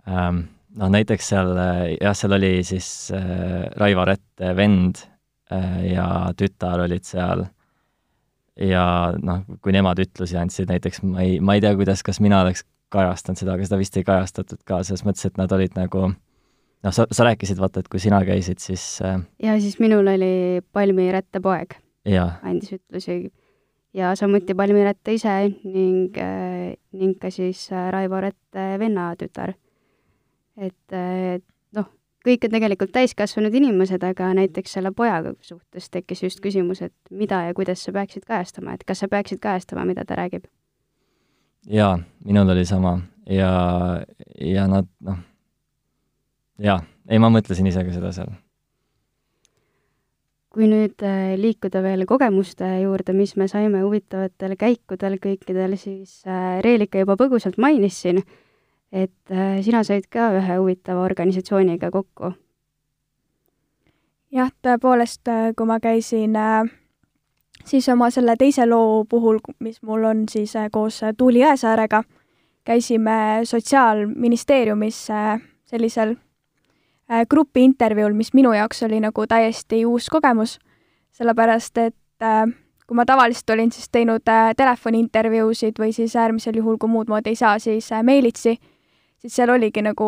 ähm, 0.09 0.47
noh, 0.75 0.89
näiteks 0.93 1.29
seal 1.33 1.53
äh, 1.61 1.83
jah, 2.01 2.15
seal 2.17 2.37
oli 2.37 2.55
siis 2.65 3.11
äh, 3.15 3.67
Raivo 3.77 4.05
Rätte 4.07 4.55
vend 4.57 5.03
äh, 5.51 5.93
ja 5.93 6.07
tütar 6.37 6.81
olid 6.87 7.05
seal 7.07 7.45
ja 8.57 8.85
noh, 9.21 9.43
kui 9.61 9.75
nemad 9.75 10.01
ütlusi 10.01 10.37
andsid, 10.39 10.69
näiteks 10.71 11.03
ma 11.05 11.23
ei, 11.25 11.39
ma 11.39 11.57
ei 11.57 11.63
tea, 11.63 11.75
kuidas, 11.77 12.03
kas 12.05 12.21
mina 12.23 12.41
oleks 12.41 12.65
kajastanud 12.93 13.41
seda, 13.41 13.53
aga 13.57 13.67
seda 13.67 13.79
vist 13.81 13.97
ei 13.99 14.07
kajastatud 14.07 14.63
ka, 14.65 14.81
selles 14.87 15.03
mõttes, 15.05 15.27
et 15.27 15.37
nad 15.37 15.51
olid 15.53 15.75
nagu 15.77 16.09
noh, 16.83 16.93
sa, 16.93 17.07
sa 17.11 17.27
rääkisid, 17.27 17.59
vaata, 17.61 17.81
et 17.81 17.89
kui 17.91 18.01
sina 18.03 18.21
käisid, 18.27 18.61
siis 18.63 18.85
äh, 19.05 19.19
ja 19.43 19.57
siis 19.61 19.79
minul 19.83 20.07
oli 20.07 20.61
Palmi 20.73 21.11
Rätte 21.11 21.41
poeg. 21.43 21.77
andis 22.07 22.71
ütlusi 22.77 23.27
ja 23.97 24.15
samuti 24.15 24.55
Palmi 24.55 24.83
Rätte 24.83 25.13
ise 25.13 25.35
ning, 25.63 26.17
äh, 26.17 26.75
ning 26.93 27.17
ka 27.19 27.31
siis 27.33 27.67
äh, 27.71 27.89
Raivo 27.91 28.21
Rätte 28.21 28.79
venna 28.79 29.13
tütar. 29.15 29.53
et, 30.57 30.93
äh, 30.93 31.39
noh, 31.77 31.89
kõik 32.25 32.47
on 32.47 32.53
tegelikult 32.53 32.91
täiskasvanud 32.91 33.53
inimesed, 33.53 34.03
aga 34.03 34.31
näiteks 34.33 34.73
selle 34.73 34.91
pojaga 34.91 35.35
suhtes 35.41 35.89
tekkis 35.93 36.23
just 36.23 36.41
küsimus, 36.41 36.81
et 36.81 36.95
mida 37.11 37.43
ja 37.45 37.53
kuidas 37.53 37.83
sa 37.83 37.93
peaksid 37.93 38.25
kajastama, 38.25 38.73
et 38.73 38.83
kas 38.83 39.03
sa 39.03 39.07
peaksid 39.07 39.39
kajastama, 39.39 39.85
mida 39.85 40.05
ta 40.05 40.17
räägib? 40.17 40.47
jaa, 41.67 41.97
minul 42.25 42.49
oli 42.49 42.65
sama 42.65 42.99
ja, 43.29 43.51
ja 44.41 44.67
nad 44.67 44.87
noh, 45.03 45.17
jaa, 46.59 46.81
ei, 47.09 47.19
ma 47.19 47.29
mõtlesin 47.33 47.67
ise 47.69 47.85
ka 47.85 47.93
seda 47.95 48.11
seal 48.15 48.35
kui 50.57 50.65
nüüd 50.65 51.03
äh, 51.05 51.35
liikuda 51.37 51.83
veel 51.85 52.01
kogemuste 52.09 52.65
juurde, 52.81 53.13
mis 53.13 53.35
me 53.37 53.45
saime 53.45 53.83
huvitavatel 53.83 54.55
käikudel 54.57 55.19
kõikidel, 55.21 55.75
siis 55.77 56.23
äh, 56.25 56.57
Reelika 56.65 56.97
juba 56.97 57.13
põgusalt 57.19 57.59
mainis 57.61 57.99
siin, 58.01 58.23
et 58.89 59.29
äh, 59.29 59.59
sina 59.61 59.83
said 59.85 60.09
ka 60.09 60.31
ühe 60.39 60.57
huvitava 60.57 61.05
organisatsiooniga 61.05 61.91
kokku. 61.93 62.33
jah, 64.33 64.49
tõepoolest, 64.65 65.29
kui 65.55 65.69
ma 65.69 65.77
käisin 65.79 66.33
siis 67.65 67.85
oma 67.93 68.09
selle 68.09 68.33
teise 68.35 68.65
loo 68.65 69.05
puhul, 69.05 69.37
mis 69.61 69.77
mul 69.85 70.09
on 70.09 70.25
siis 70.29 70.57
koos 70.71 71.03
Tuuli 71.17 71.45
Jõesaarega, 71.45 72.01
käisime 72.65 73.45
Sotsiaalministeeriumis 73.45 75.05
sellisel 75.69 76.17
grupi 77.29 77.63
intervjuul, 77.63 78.13
mis 78.13 78.33
minu 78.35 78.51
jaoks 78.53 78.83
oli 78.83 78.99
nagu 78.99 79.27
täiesti 79.27 79.85
uus 79.85 80.09
kogemus, 80.11 80.57
sellepärast 81.15 81.77
et 81.77 82.23
äh, 82.23 82.45
kui 82.87 82.95
ma 82.95 83.05
tavaliselt 83.05 83.49
olin 83.55 83.71
siis 83.71 83.89
teinud 83.91 84.27
äh, 84.27 84.51
telefoniintervjuusid 84.57 85.79
või 85.79 85.93
siis 85.95 86.15
äärmisel 86.15 86.59
juhul, 86.59 86.77
kui 86.77 86.91
muud 86.91 87.09
moodi 87.11 87.31
ei 87.31 87.39
saa, 87.39 87.59
siis 87.59 87.89
meilitsi, 88.03 88.57
siis 89.19 89.35
seal 89.35 89.51
oligi 89.55 89.81
nagu, 89.81 90.07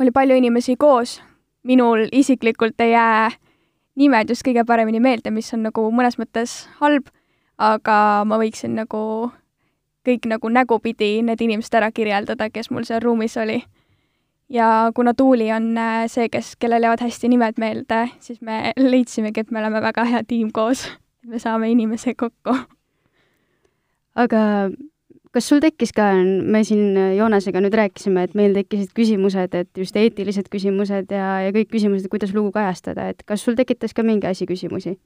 oli 0.00 0.14
palju 0.14 0.36
inimesi 0.36 0.76
koos, 0.76 1.18
minul 1.62 2.06
isiklikult 2.12 2.80
ei 2.80 2.92
jää 2.92 3.30
nimed 3.98 4.30
just 4.30 4.46
kõige 4.46 4.64
paremini 4.64 5.00
meelde, 5.00 5.30
mis 5.34 5.50
on 5.54 5.66
nagu 5.66 5.88
mõnes 5.90 6.18
mõttes 6.20 6.62
halb, 6.78 7.08
aga 7.58 8.24
ma 8.28 8.38
võiksin 8.38 8.76
nagu 8.78 9.32
kõik 10.06 10.28
nagu 10.30 10.48
nägupidi 10.48 11.18
need 11.26 11.40
inimesed 11.44 11.74
ära 11.74 11.90
kirjeldada, 11.92 12.48
kes 12.50 12.70
mul 12.70 12.86
seal 12.88 13.02
ruumis 13.04 13.36
oli 13.36 13.58
ja 14.48 14.92
kuna 14.94 15.14
Tuuli 15.14 15.52
on 15.52 15.76
äh, 15.78 16.06
see, 16.06 16.28
kes, 16.32 16.54
kellel 16.56 16.82
jäävad 16.82 17.04
hästi 17.04 17.28
nimed 17.28 17.60
meelde, 17.60 18.08
siis 18.20 18.40
me 18.40 18.72
leidsimegi, 18.92 19.40
et 19.40 19.50
me 19.50 19.60
oleme 19.62 19.82
väga 19.84 20.04
hea 20.08 20.22
tiim 20.28 20.52
koos, 20.52 20.86
et 21.22 21.32
me 21.34 21.40
saame 21.42 21.70
inimese 21.70 22.14
kokku. 22.18 22.56
aga 24.18 24.40
kas 25.34 25.48
sul 25.48 25.60
tekkis 25.62 25.92
ka, 25.94 26.08
me 26.24 26.62
siin 26.64 26.96
Joonasega 27.16 27.60
nüüd 27.62 27.76
rääkisime, 27.76 28.24
et 28.24 28.34
meil 28.38 28.56
tekkisid 28.56 28.94
küsimused, 28.96 29.54
et 29.54 29.70
just 29.76 29.96
eetilised 29.96 30.48
küsimused 30.52 31.12
ja, 31.14 31.28
ja 31.44 31.54
kõik 31.54 31.70
küsimused, 31.74 32.08
kuidas 32.10 32.34
lugu 32.36 32.52
kajastada, 32.54 33.10
et 33.12 33.22
kas 33.28 33.44
sul 33.44 33.58
tekitas 33.58 33.94
ka 33.94 34.06
mingi 34.06 34.30
asi 34.30 34.48
küsimusi? 34.48 34.98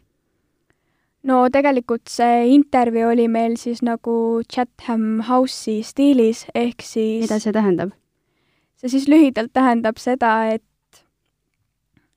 no 1.22 1.44
tegelikult 1.54 2.10
see 2.10 2.48
intervjuu 2.50 3.12
oli 3.12 3.28
meil 3.30 3.54
siis 3.54 3.78
nagu 3.86 4.42
Chatham 4.50 5.20
House'i 5.28 5.82
stiilis, 5.86 6.46
ehk 6.54 6.82
siis 6.82 7.26
mida 7.26 7.38
see 7.42 7.54
tähendab? 7.54 7.92
See 8.82 8.96
siis 8.96 9.08
lühidalt 9.08 9.52
tähendab 9.54 10.00
seda, 10.02 10.34
et, 10.56 11.04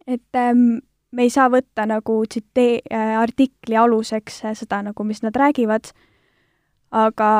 et 0.07 0.41
ähm, 0.41 0.81
me 1.11 1.27
ei 1.27 1.29
saa 1.29 1.47
võtta 1.53 1.85
nagu 1.85 2.23
tsitee- 2.25 2.81
äh,, 2.91 3.15
artikli 3.21 3.77
aluseks 3.77 4.43
äh, 4.45 4.57
seda 4.57 4.81
nagu, 4.81 5.03
mis 5.03 5.21
nad 5.23 5.35
räägivad, 5.37 5.91
aga 6.91 7.31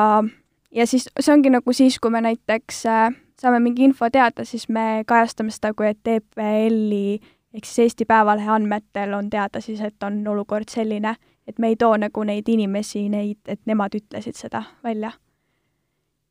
ja 0.70 0.86
siis 0.86 1.08
see 1.20 1.34
ongi 1.34 1.50
nagu 1.50 1.72
siis, 1.72 1.98
kui 2.00 2.10
me 2.10 2.22
näiteks 2.24 2.84
äh, 2.86 3.10
saame 3.40 3.60
mingi 3.60 3.84
info 3.84 4.10
teada, 4.10 4.44
siis 4.44 4.68
me 4.68 5.02
kajastame 5.06 5.50
seda 5.50 5.72
kui, 5.74 5.90
et 5.90 6.00
TPL-i 6.06 7.18
ehk 7.56 7.64
siis 7.64 7.86
Eesti 7.86 8.04
Päevalehe 8.04 8.50
andmetel 8.52 9.14
on 9.16 9.30
teada 9.30 9.60
siis, 9.60 9.80
et 9.80 10.02
on 10.02 10.20
olukord 10.28 10.68
selline, 10.68 11.16
et 11.48 11.58
me 11.58 11.72
ei 11.72 11.76
too 11.76 11.96
nagu 11.96 12.24
neid 12.24 12.48
inimesi, 12.48 13.08
neid, 13.08 13.38
et 13.48 13.60
nemad 13.66 13.94
ütlesid 13.96 14.36
seda 14.36 14.62
välja. 14.84 15.12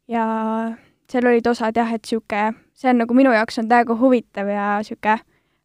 ja 0.08 0.26
seal 1.12 1.28
olid 1.30 1.48
osad 1.48 1.78
jah, 1.78 1.94
et 1.94 2.04
niisugune, 2.04 2.54
see 2.74 2.90
on 2.90 3.02
nagu 3.04 3.14
minu 3.14 3.34
jaoks 3.34 3.60
on 3.62 3.70
täiega 3.70 3.98
huvitav 4.00 4.50
ja 4.50 4.76
niisugune 4.82 5.20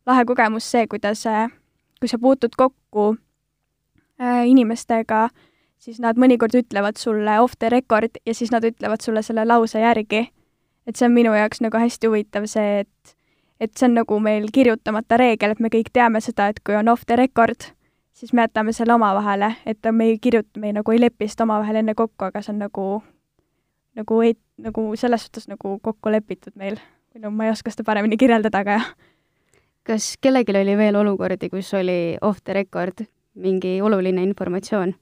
lahe 0.07 0.25
kogemus 0.25 0.71
see, 0.71 0.87
kuidas, 0.91 1.25
kui 2.01 2.09
sa 2.09 2.19
puutud 2.19 2.57
kokku 2.57 3.15
äh, 4.21 4.45
inimestega, 4.49 5.29
siis 5.81 6.01
nad 6.01 6.21
mõnikord 6.21 6.57
ütlevad 6.57 7.01
sulle 7.01 7.39
off 7.41 7.57
the 7.59 7.71
record 7.73 8.21
ja 8.27 8.35
siis 8.35 8.53
nad 8.53 8.65
ütlevad 8.65 9.05
sulle 9.05 9.23
selle 9.23 9.45
lause 9.45 9.81
järgi. 9.81 10.29
et 10.87 10.97
see 10.97 11.07
on 11.07 11.13
minu 11.13 11.35
jaoks 11.37 11.61
nagu 11.61 11.77
hästi 11.79 12.09
huvitav 12.09 12.47
see, 12.51 12.81
et 12.81 13.17
et 13.61 13.77
see 13.77 13.87
on 13.87 13.95
nagu 13.95 14.19
meil 14.21 14.49
kirjutamata 14.53 15.19
reegel, 15.21 15.53
et 15.53 15.61
me 15.61 15.69
kõik 15.69 15.93
teame 15.93 16.21
seda, 16.25 16.49
et 16.49 16.61
kui 16.65 16.75
on 16.75 16.89
off 16.89 17.05
the 17.07 17.17
record, 17.17 17.69
siis 18.13 18.33
me 18.33 18.47
jätame 18.47 18.73
selle 18.73 18.95
omavahele, 18.95 19.53
et 19.67 19.85
me 19.93 20.07
ei 20.09 20.19
kirjuta, 20.19 20.61
me 20.61 20.71
ei, 20.71 20.77
nagu 20.79 20.93
ei 20.93 21.01
lepi 21.01 21.29
seda 21.29 21.45
omavahel 21.45 21.83
enne 21.83 21.95
kokku, 21.95 22.25
aga 22.25 22.43
see 22.43 22.55
on 22.55 22.65
nagu 22.65 22.87
nagu 24.01 24.21
ei, 24.25 24.35
nagu 24.61 24.87
selles 24.99 25.27
suhtes 25.27 25.49
nagu 25.51 25.77
kokku 25.83 26.13
lepitud 26.13 26.57
meil. 26.61 26.81
või 27.15 27.25
no 27.25 27.33
ma 27.35 27.49
ei 27.49 27.55
oska 27.55 27.73
seda 27.73 27.85
paremini 27.87 28.19
kirjeldada, 28.21 28.63
aga 28.63 28.79
jah. 28.79 28.89
kas 29.87 30.15
kellelgi 30.21 30.57
oli 30.57 30.77
veel 30.79 30.99
olukordi, 31.01 31.51
kus 31.51 31.73
oli 31.75 32.17
off 32.21 32.43
the 32.45 32.57
record 32.57 33.05
mingi 33.35 33.81
oluline 33.83 34.23
informatsioon? 34.23 34.95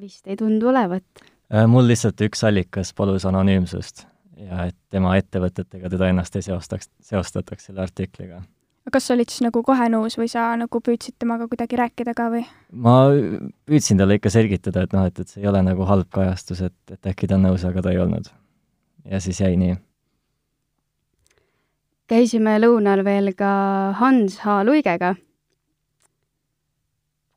vist 0.00 0.26
ei 0.26 0.36
tundu 0.40 0.70
olevat. 0.72 1.04
Äh, 1.52 1.66
mul 1.68 1.84
lihtsalt 1.88 2.20
üks 2.24 2.44
allikas 2.48 2.94
palus 2.96 3.26
anonüümsust 3.28 4.06
ja 4.40 4.66
et 4.70 4.78
tema 4.90 5.16
ettevõtetega 5.20 5.90
teda 5.92 6.08
ennast 6.08 6.36
ei 6.36 6.46
seostaks, 6.46 6.88
seostataks 7.04 7.68
selle 7.68 7.84
artikliga 7.84 8.40
kas 8.90 9.06
sa 9.06 9.14
olid 9.14 9.30
siis 9.30 9.44
nagu 9.44 9.62
kohe 9.62 9.86
nõus 9.92 10.16
või 10.18 10.28
sa 10.30 10.48
nagu 10.58 10.80
püüdsid 10.82 11.14
temaga 11.22 11.46
kuidagi 11.50 11.78
rääkida 11.78 12.14
ka 12.18 12.28
või? 12.32 12.42
ma 12.72 12.96
püüdsin 13.68 14.00
talle 14.00 14.18
ikka 14.18 14.32
selgitada, 14.34 14.82
et 14.82 14.96
noh, 14.96 15.06
et, 15.06 15.18
et 15.22 15.28
see 15.28 15.42
ei 15.42 15.48
ole 15.50 15.62
nagu 15.62 15.86
halb 15.86 16.10
kajastus, 16.10 16.64
et, 16.66 16.78
et 16.90 17.10
äkki 17.12 17.30
ta 17.30 17.38
on 17.38 17.46
nõus, 17.46 17.64
aga 17.68 17.84
ta 17.84 17.94
ei 17.94 18.02
olnud. 18.02 18.30
ja 19.06 19.20
siis 19.22 19.40
jäi 19.40 19.54
nii. 19.60 19.76
käisime 22.10 22.58
lõunal 22.58 23.04
veel 23.06 23.34
ka 23.38 23.52
Hans 24.02 24.40
H. 24.42 24.62
Luigega. 24.66 25.14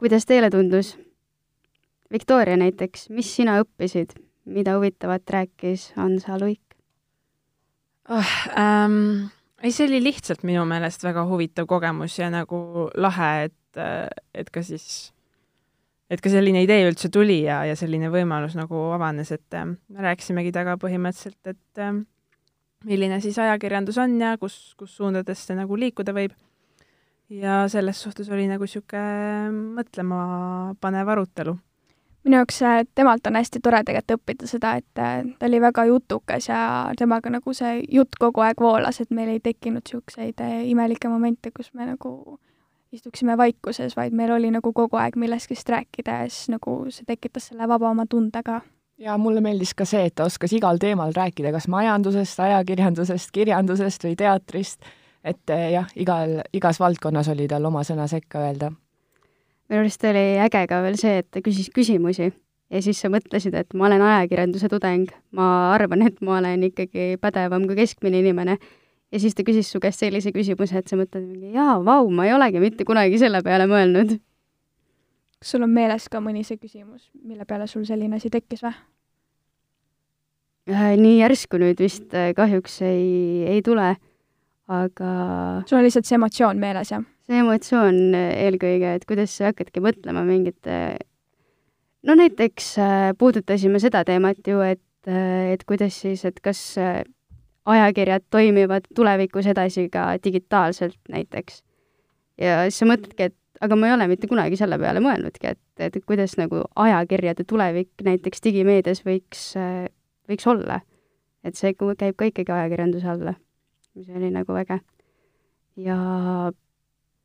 kuidas 0.02 0.26
teile 0.26 0.50
tundus? 0.50 0.96
Viktoria 2.12 2.58
näiteks, 2.58 3.10
mis 3.10 3.30
sina 3.36 3.58
õppisid, 3.62 4.14
mida 4.46 4.78
huvitavat 4.78 5.30
rääkis 5.30 5.92
Hans 5.98 6.26
H. 6.26 6.42
Luik? 6.42 6.62
oh,? 8.10 8.36
Ähm, 8.58 9.30
ei, 9.66 9.74
see 9.74 9.88
oli 9.90 10.00
lihtsalt 10.04 10.46
minu 10.48 10.64
meelest 10.70 11.04
väga 11.06 11.26
huvitav 11.30 11.68
kogemus 11.70 12.20
ja 12.20 12.30
nagu 12.34 12.88
lahe, 13.02 13.50
et, 13.50 13.84
et 14.38 14.50
ka 14.54 14.64
siis, 14.66 15.12
et 16.12 16.22
ka 16.22 16.32
selline 16.32 16.62
idee 16.66 16.86
üldse 16.88 17.10
tuli 17.14 17.42
ja, 17.44 17.64
ja 17.68 17.78
selline 17.80 18.12
võimalus 18.14 18.58
nagu 18.60 18.88
avanes, 18.96 19.34
et 19.36 19.58
äh, 19.58 19.68
me 19.74 20.06
rääkisimegi 20.06 20.54
temaga 20.56 20.78
põhimõtteliselt, 20.82 21.42
et 21.56 21.82
äh, 21.82 21.98
milline 22.86 23.20
siis 23.24 23.40
ajakirjandus 23.42 23.98
on 24.02 24.18
ja 24.22 24.36
kus, 24.42 24.76
kus 24.78 24.96
suundades 25.00 25.42
see 25.48 25.58
nagu 25.58 25.80
liikuda 25.80 26.14
võib. 26.16 26.36
ja 27.30 27.64
selles 27.72 28.02
suhtes 28.02 28.30
oli 28.30 28.46
nagu 28.46 28.68
niisugune 28.68 29.50
mõtlemapanev 29.80 31.10
arutelu 31.16 31.56
minu 32.26 32.40
jaoks 32.42 32.62
äh, 32.62 32.84
temalt 32.96 33.28
on 33.28 33.38
hästi 33.38 33.62
tore 33.64 33.82
tegelikult 33.86 34.20
õppida 34.20 34.50
seda, 34.50 34.74
et 34.82 35.02
äh, 35.02 35.22
ta 35.40 35.48
oli 35.50 35.62
väga 35.62 35.86
jutukas 35.90 36.50
ja 36.50 36.60
temaga 36.98 37.32
nagu 37.38 37.54
see 37.54 37.84
jutt 37.92 38.18
kogu 38.20 38.44
aeg 38.46 38.62
voolas, 38.62 39.00
et 39.02 39.14
meil 39.14 39.36
ei 39.36 39.42
tekkinud 39.44 39.86
niisuguseid 39.86 40.42
äh, 40.44 40.58
imelikke 40.72 41.12
momente, 41.12 41.54
kus 41.56 41.72
me 41.74 41.88
nagu 41.92 42.40
istuksime 42.96 43.38
vaikuses, 43.38 43.96
vaid 43.98 44.16
meil 44.16 44.32
oli 44.32 44.52
nagu 44.56 44.72
kogu 44.74 44.98
aeg 44.98 45.18
millestki 45.20 45.58
rääkida 45.70 46.22
ja 46.24 46.30
siis 46.30 46.50
nagu 46.54 46.78
see 46.90 47.06
tekitas 47.08 47.52
selle 47.52 47.68
vabama 47.68 48.06
tunde 48.10 48.44
ka. 48.44 48.62
ja 48.98 49.18
mulle 49.18 49.42
meeldis 49.42 49.74
ka 49.76 49.86
see, 49.86 50.06
et 50.10 50.16
ta 50.16 50.26
oskas 50.26 50.54
igal 50.54 50.80
teemal 50.82 51.14
rääkida, 51.16 51.52
kas 51.52 51.68
majandusest, 51.68 52.40
ajakirjandusest, 52.40 53.32
kirjandusest 53.36 54.08
või 54.08 54.16
teatrist, 54.16 54.88
et 55.24 55.52
jah, 55.72 55.92
igal, 55.96 56.40
igas 56.54 56.80
valdkonnas 56.80 57.30
oli 57.34 57.48
tal 57.52 57.66
oma 57.66 57.84
sõna 57.84 58.08
sekka 58.08 58.48
öelda 58.48 58.72
minu 59.70 59.82
arust 59.82 60.04
oli 60.06 60.26
äge 60.46 60.66
ka 60.70 60.82
veel 60.86 60.98
see, 61.00 61.20
et 61.22 61.30
ta 61.34 61.42
küsis 61.46 61.72
küsimusi 61.74 62.32
ja 62.72 62.82
siis 62.82 63.00
sa 63.02 63.12
mõtlesid, 63.14 63.56
et 63.58 63.76
ma 63.78 63.88
olen 63.90 64.04
ajakirjanduse 64.04 64.70
tudeng, 64.72 65.12
ma 65.36 65.50
arvan, 65.76 66.06
et 66.08 66.18
ma 66.26 66.40
olen 66.40 66.66
ikkagi 66.70 67.16
pädevam 67.22 67.68
kui 67.70 67.78
keskmine 67.80 68.22
inimene. 68.24 68.58
ja 69.12 69.20
siis 69.22 69.36
ta 69.36 69.46
küsis 69.48 69.70
su 69.72 69.80
käest 69.80 70.02
sellise 70.02 70.34
küsimuse, 70.36 70.78
et 70.82 70.90
sa 70.90 70.98
mõtled 71.00 71.24
mingi 71.24 71.54
jaa, 71.56 71.78
vau, 71.86 72.10
ma 72.10 72.26
ei 72.26 72.34
olegi 72.34 72.60
mitte 72.60 72.86
kunagi 72.86 73.20
selle 73.22 73.42
peale 73.46 73.68
mõelnud. 73.70 74.18
kas 75.40 75.54
sul 75.54 75.64
on 75.64 75.70
meeles 75.70 76.10
ka 76.10 76.20
mõni 76.20 76.44
see 76.44 76.58
küsimus, 76.58 77.10
mille 77.24 77.46
peale 77.46 77.68
sul 77.68 77.86
selline 77.86 78.18
asi 78.18 78.30
tekkis 78.30 78.66
või? 78.66 78.74
Äh, 80.66 80.96
nii 80.98 81.20
järsku 81.20 81.60
nüüd 81.62 81.78
vist 81.78 82.14
äh, 82.18 82.34
kahjuks 82.34 82.82
ei, 82.82 83.46
ei 83.46 83.62
tule, 83.62 83.96
aga 84.68 85.10
sul 85.70 85.80
on 85.80 85.86
lihtsalt 85.86 86.08
see 86.08 86.18
emotsioon 86.18 86.62
meeles, 86.62 86.92
jah? 86.94 87.04
see 87.26 87.42
emotsioon 87.42 88.16
eelkõige, 88.16 88.96
et 88.98 89.06
kuidas 89.10 89.34
sa 89.34 89.52
hakkadki 89.52 89.84
mõtlema 89.84 90.24
mingite 90.28 90.80
no 92.06 92.16
näiteks 92.16 92.78
äh, 92.80 93.12
puudutasime 93.18 93.80
seda 93.82 94.04
teemat 94.08 94.48
ju, 94.48 94.62
et, 94.66 94.84
äh, 95.10 95.54
et 95.54 95.64
kuidas 95.68 95.98
siis, 96.02 96.26
et 96.28 96.40
kas 96.44 96.62
äh, 96.82 97.02
ajakirjad 97.66 98.26
toimivad 98.30 98.88
tulevikus 98.96 99.50
edasi 99.50 99.88
ka 99.90 100.14
digitaalselt 100.24 101.00
näiteks. 101.10 101.64
ja 102.42 102.64
siis 102.68 102.82
sa 102.82 102.90
mõtledki, 102.90 103.32
et 103.32 103.64
aga 103.64 103.78
ma 103.80 103.90
ei 103.90 103.96
ole 103.96 104.10
mitte 104.12 104.28
kunagi 104.28 104.58
selle 104.60 104.78
peale 104.80 105.02
mõelnudki, 105.02 105.56
et, 105.56 105.62
et 105.80 105.98
kuidas 106.06 106.36
nagu 106.38 106.66
ajakirjade 106.76 107.46
tulevik 107.48 108.04
näiteks 108.04 108.44
digimeedias 108.44 109.02
võiks, 109.06 109.54
võiks 110.30 110.48
olla. 110.52 110.82
et 111.44 111.56
see 111.56 111.74
käib 111.78 112.18
ka 112.18 112.28
ikkagi 112.30 112.52
ajakirjanduse 112.52 113.10
alla, 113.10 113.36
mis 113.96 114.10
oli 114.10 114.32
nagu 114.32 114.56
äge. 114.60 114.80
ja 115.76 115.98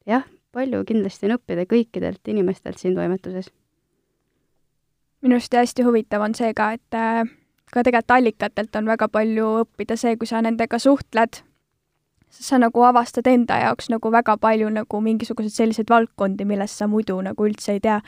jah, 0.07 0.25
palju 0.53 0.85
kindlasti 0.87 1.29
on 1.29 1.37
õppida 1.39 1.67
kõikidelt 1.71 2.31
inimestelt 2.31 2.79
siin 2.79 2.95
toimetuses. 2.95 3.51
minu 5.23 5.37
arust 5.37 5.55
hästi 5.55 5.85
huvitav 5.87 6.23
on 6.25 6.35
see 6.35 6.55
ka, 6.55 6.73
et 6.79 6.97
äh, 6.97 7.25
ka 7.71 7.85
tegelikult 7.85 8.17
allikatelt 8.17 8.77
on 8.77 8.91
väga 8.91 9.09
palju 9.09 9.51
õppida 9.65 9.97
see, 9.99 10.17
kui 10.17 10.27
sa 10.27 10.43
nendega 10.43 10.79
suhtled, 10.79 11.43
sa 12.31 12.59
nagu 12.63 12.85
avastad 12.87 13.27
enda 13.27 13.59
jaoks 13.65 13.91
nagu 13.91 14.13
väga 14.13 14.37
palju 14.39 14.71
nagu 14.71 15.01
mingisuguseid 15.03 15.55
selliseid 15.55 15.91
valdkondi, 15.91 16.47
millest 16.47 16.79
sa 16.79 16.87
muidu 16.87 17.19
nagu 17.23 17.47
üldse 17.47 17.77
ei 17.77 17.81
tea. 17.81 18.01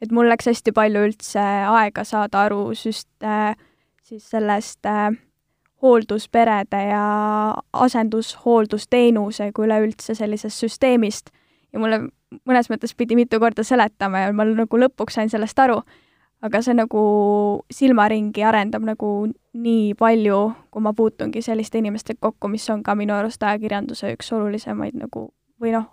et 0.00 0.12
mul 0.12 0.28
läks 0.28 0.46
hästi 0.48 0.72
palju 0.72 1.02
üldse 1.08 1.40
aega 1.40 2.04
saada 2.04 2.46
aru 2.46 2.70
süst- 2.72 3.24
äh,, 3.24 3.56
siis 4.02 4.30
sellest 4.30 4.86
äh, 4.86 5.10
hooldusperede 5.82 6.82
ja 6.90 7.04
asendushooldusteenuse 7.72 9.52
kui 9.56 9.66
üleüldse 9.66 10.14
sellisest 10.14 10.64
süsteemist 10.64 11.30
ja 11.72 11.80
mulle 11.80 12.00
mõnes 12.46 12.70
mõttes 12.70 12.94
pidi 12.96 13.16
mitu 13.18 13.40
korda 13.40 13.64
seletama 13.66 14.26
ja 14.26 14.32
ma 14.32 14.44
nagu 14.44 14.80
lõpuks 14.82 15.16
sain 15.18 15.30
sellest 15.32 15.58
aru, 15.58 15.80
aga 16.42 16.62
see 16.62 16.76
nagu 16.76 17.02
silmaringi 17.72 18.44
arendab 18.46 18.84
nagu 18.86 19.10
nii 19.52 19.94
palju, 19.98 20.40
kui 20.70 20.84
ma 20.84 20.92
puutungi 20.96 21.42
selliste 21.42 21.80
inimestega 21.80 22.20
kokku, 22.28 22.48
mis 22.48 22.68
on 22.70 22.84
ka 22.86 22.94
minu 22.94 23.16
arust 23.16 23.42
ajakirjanduse 23.42 24.14
üks 24.14 24.32
olulisemaid 24.36 24.98
nagu 25.00 25.30
või 25.60 25.74
noh, 25.74 25.90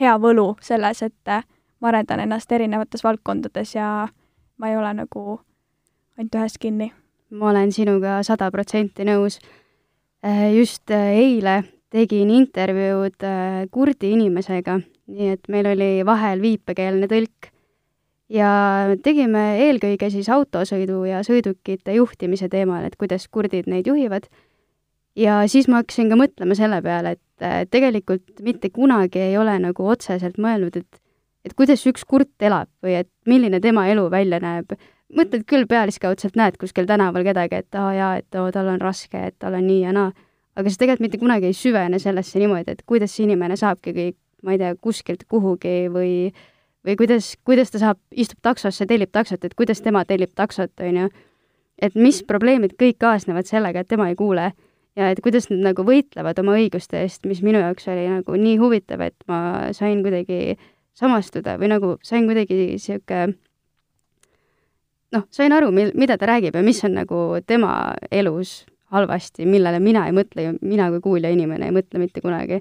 hea 0.00 0.16
võlu 0.20 0.54
selles, 0.64 1.02
et 1.02 1.34
ma 1.80 1.88
arendan 1.88 2.20
ennast 2.20 2.52
erinevates 2.52 3.04
valdkondades 3.04 3.74
ja 3.74 4.08
ma 4.56 4.68
ei 4.68 4.76
ole 4.76 4.92
nagu 4.94 5.40
ainult 6.18 6.36
ühes 6.36 6.58
kinni. 6.60 6.92
Ma 7.30 7.50
olen 7.50 7.72
sinuga 7.72 8.20
sada 8.26 8.50
protsenti 8.50 9.04
nõus. 9.06 9.38
Äh, 10.24 10.50
just 10.56 10.90
äh, 10.90 11.14
eile 11.16 11.62
tegin 11.90 12.30
intervjuud 12.30 13.22
äh, 13.26 13.66
kurdi 13.70 14.12
inimesega 14.14 14.78
nii 15.10 15.32
et 15.34 15.48
meil 15.52 15.68
oli 15.72 15.90
vahel 16.06 16.42
viipekeelne 16.42 17.08
tõlk 17.10 17.50
ja 18.30 18.50
tegime 19.02 19.44
eelkõige 19.66 20.10
siis 20.12 20.30
autosõidu 20.30 21.02
ja 21.08 21.24
sõidukite 21.26 21.96
juhtimise 21.96 22.50
teemal, 22.52 22.86
et 22.86 22.96
kuidas 23.00 23.26
kurdid 23.28 23.68
neid 23.70 23.90
juhivad. 23.90 24.28
ja 25.16 25.42
siis 25.50 25.68
ma 25.68 25.82
hakkasin 25.82 26.10
ka 26.10 26.18
mõtlema 26.20 26.54
selle 26.54 26.80
peale, 26.82 27.16
et 27.16 27.70
tegelikult 27.70 28.42
mitte 28.46 28.70
kunagi 28.70 29.18
ei 29.18 29.38
ole 29.38 29.58
nagu 29.58 29.86
otseselt 29.86 30.38
mõelnud, 30.38 30.76
et 30.76 31.00
et 31.44 31.54
kuidas 31.56 31.86
üks 31.88 32.04
kurt 32.04 32.42
elab 32.44 32.68
või 32.84 32.98
et 33.00 33.08
milline 33.26 33.60
tema 33.60 33.86
elu 33.88 34.10
välja 34.12 34.40
näeb. 34.40 34.74
Mõtled 35.16 35.44
küll 35.48 35.66
pealiskaudselt, 35.70 36.36
näed 36.38 36.58
kuskil 36.60 36.86
tänaval 36.86 37.24
kedagi, 37.26 37.62
et 37.64 37.78
aa 37.78 37.92
jaa, 37.94 38.10
et 38.22 38.38
oo, 38.38 38.50
tal 38.54 38.68
on 38.70 38.80
raske, 38.82 39.18
et 39.30 39.38
tal 39.38 39.56
on 39.58 39.66
nii 39.66 39.80
ja 39.82 39.94
naa, 39.96 40.12
aga 40.56 40.70
sa 40.70 40.82
tegelikult 40.82 41.06
mitte 41.06 41.20
kunagi 41.22 41.50
ei 41.50 41.56
süvene 41.56 41.98
sellesse 42.02 42.38
niimoodi, 42.42 42.76
et 42.76 42.82
kuidas 42.86 43.14
see 43.16 43.26
inimene 43.26 43.58
saabki 43.58 43.94
kõik 43.96 44.18
ma 44.42 44.54
ei 44.54 44.60
tea, 44.60 44.74
kuskilt 44.80 45.26
kuhugi 45.28 45.90
või 45.92 46.14
või 46.86 46.96
kuidas, 46.96 47.34
kuidas 47.44 47.68
ta 47.72 47.80
saab, 47.80 47.98
istub 48.16 48.40
taksosse, 48.40 48.86
tellib 48.88 49.10
taksot, 49.12 49.42
et 49.44 49.54
kuidas 49.56 49.82
tema 49.84 50.00
tellib 50.08 50.32
taksot, 50.36 50.72
on 50.80 50.96
ju. 51.02 51.10
et 51.80 51.94
mis 51.94 52.22
probleemid 52.24 52.72
kõik 52.80 52.96
kaasnevad 53.00 53.48
sellega, 53.48 53.80
et 53.80 53.88
tema 53.88 54.08
ei 54.08 54.16
kuule 54.16 54.50
ja 54.96 55.10
et 55.10 55.20
kuidas 55.20 55.50
nad 55.50 55.60
nagu 55.70 55.84
võitlevad 55.84 56.40
oma 56.40 56.56
õiguste 56.56 57.00
eest, 57.02 57.26
mis 57.28 57.42
minu 57.44 57.60
jaoks 57.60 57.88
oli 57.88 58.08
nagu 58.08 58.36
nii 58.36 58.56
huvitav, 58.60 59.00
et 59.04 59.28
ma 59.28 59.70
sain 59.76 60.02
kuidagi 60.04 60.56
samastuda 60.96 61.56
või 61.60 61.70
nagu 61.72 61.94
sain 62.02 62.26
kuidagi 62.28 62.56
niisugune 62.72 63.36
noh, 65.16 65.26
sain 65.30 65.52
aru, 65.52 65.70
mil-, 65.74 65.94
mida 65.98 66.18
ta 66.18 66.28
räägib 66.30 66.58
ja 66.58 66.62
mis 66.62 66.84
on 66.84 66.98
nagu 66.98 67.40
tema 67.46 67.94
elus 68.10 68.64
halvasti, 68.90 69.46
millele 69.46 69.78
mina 69.80 70.06
ei 70.08 70.14
mõtle, 70.14 70.52
mina 70.60 70.90
kui 70.90 71.00
kuulja 71.00 71.30
inimene 71.30 71.68
ei 71.68 71.74
mõtle 71.74 72.02
mitte 72.02 72.22
kunagi 72.24 72.60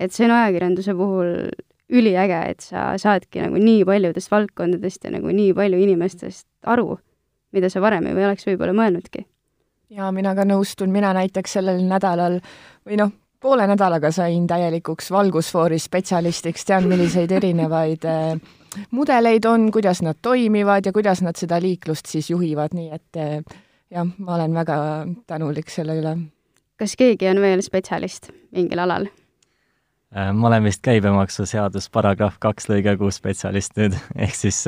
et 0.00 0.14
see 0.14 0.26
on 0.26 0.34
ajakirjanduse 0.34 0.94
puhul 0.96 1.34
üliäge, 1.90 2.40
et 2.52 2.64
sa 2.64 2.90
saadki 3.00 3.42
nagu 3.42 3.60
nii 3.60 3.84
paljudest 3.88 4.30
valdkondadest 4.32 5.04
ja 5.04 5.14
nagu 5.16 5.32
nii 5.34 5.52
palju 5.56 5.80
inimestest 5.84 6.46
aru, 6.70 6.94
mida 7.54 7.70
sa 7.72 7.82
varem 7.82 8.06
ei 8.08 8.16
oleks 8.24 8.46
võib-olla 8.48 8.74
mõelnudki. 8.76 9.26
jaa, 9.90 10.12
mina 10.14 10.36
ka 10.38 10.46
nõustun, 10.46 10.92
mina 10.94 11.10
näiteks 11.16 11.58
sellel 11.58 11.82
nädalal 11.82 12.38
või 12.86 13.00
noh, 13.00 13.12
poole 13.40 13.66
nädalaga 13.66 14.10
sain 14.12 14.46
täielikuks 14.46 15.10
valgusfoori 15.10 15.78
spetsialistiks, 15.78 16.64
tean, 16.68 16.88
milliseid 16.88 17.32
erinevaid 17.32 18.04
äh, 18.08 18.34
mudeleid 18.90 19.44
on, 19.48 19.70
kuidas 19.72 20.02
nad 20.02 20.20
toimivad 20.22 20.86
ja 20.86 20.92
kuidas 20.92 21.22
nad 21.22 21.38
seda 21.40 21.60
liiklust 21.62 22.10
siis 22.10 22.30
juhivad, 22.30 22.76
nii 22.76 22.90
et 22.94 23.20
äh, 23.20 23.38
jah, 23.90 24.06
ma 24.18 24.36
olen 24.36 24.54
väga 24.54 24.76
tänulik 25.26 25.72
selle 25.72 25.96
üle. 26.02 26.16
kas 26.76 26.96
keegi 26.96 27.28
on 27.28 27.40
veel 27.40 27.64
spetsialist 27.64 28.30
mingil 28.52 28.84
alal? 28.84 29.08
Äh, 30.16 30.32
ma 30.34 30.48
olen 30.52 30.68
vist 30.68 30.84
käibemaksuseadus 30.84 31.88
paragrahv 31.90 32.36
kaks 32.38 32.68
lõige 32.68 32.96
kuus 33.00 33.22
spetsialist 33.22 33.76
nüüd, 33.80 33.96
ehk 34.26 34.36
siis 34.36 34.66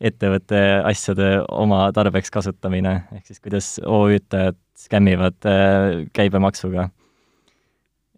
ettevõtte 0.00 0.64
asjade 0.88 1.34
oma 1.52 1.84
tarbeks 1.94 2.32
kasutamine, 2.32 3.02
ehk 3.12 3.28
siis 3.28 3.40
kuidas 3.40 3.76
OÜ-tajad 3.84 4.58
skämmivad 4.82 5.36
käibemaksuga. 6.16 6.88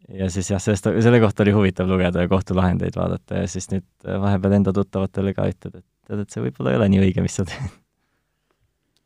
Ja 0.09 0.29
siis 0.31 0.51
jah, 0.51 0.61
sellest, 0.63 0.89
selle 1.07 1.21
kohta 1.23 1.45
oli 1.45 1.55
huvitav 1.57 1.89
lugeda 1.89 2.25
ja 2.25 2.29
kohtulahendeid 2.29 2.97
vaadata 2.97 3.43
ja 3.43 3.49
siis 3.51 3.71
nüüd 3.73 3.87
vahepeal 4.05 4.59
enda 4.59 4.75
tuttavatele 4.77 5.35
ka 5.37 5.49
ütled, 5.51 5.81
et 5.81 5.87
tead, 6.09 6.25
et 6.25 6.35
see 6.35 6.45
võib-olla 6.45 6.75
ei 6.75 6.81
ole 6.81 6.89
nii 6.93 7.05
õige, 7.07 7.25
mis 7.25 7.39
sa 7.41 7.47
teed. 7.49 7.81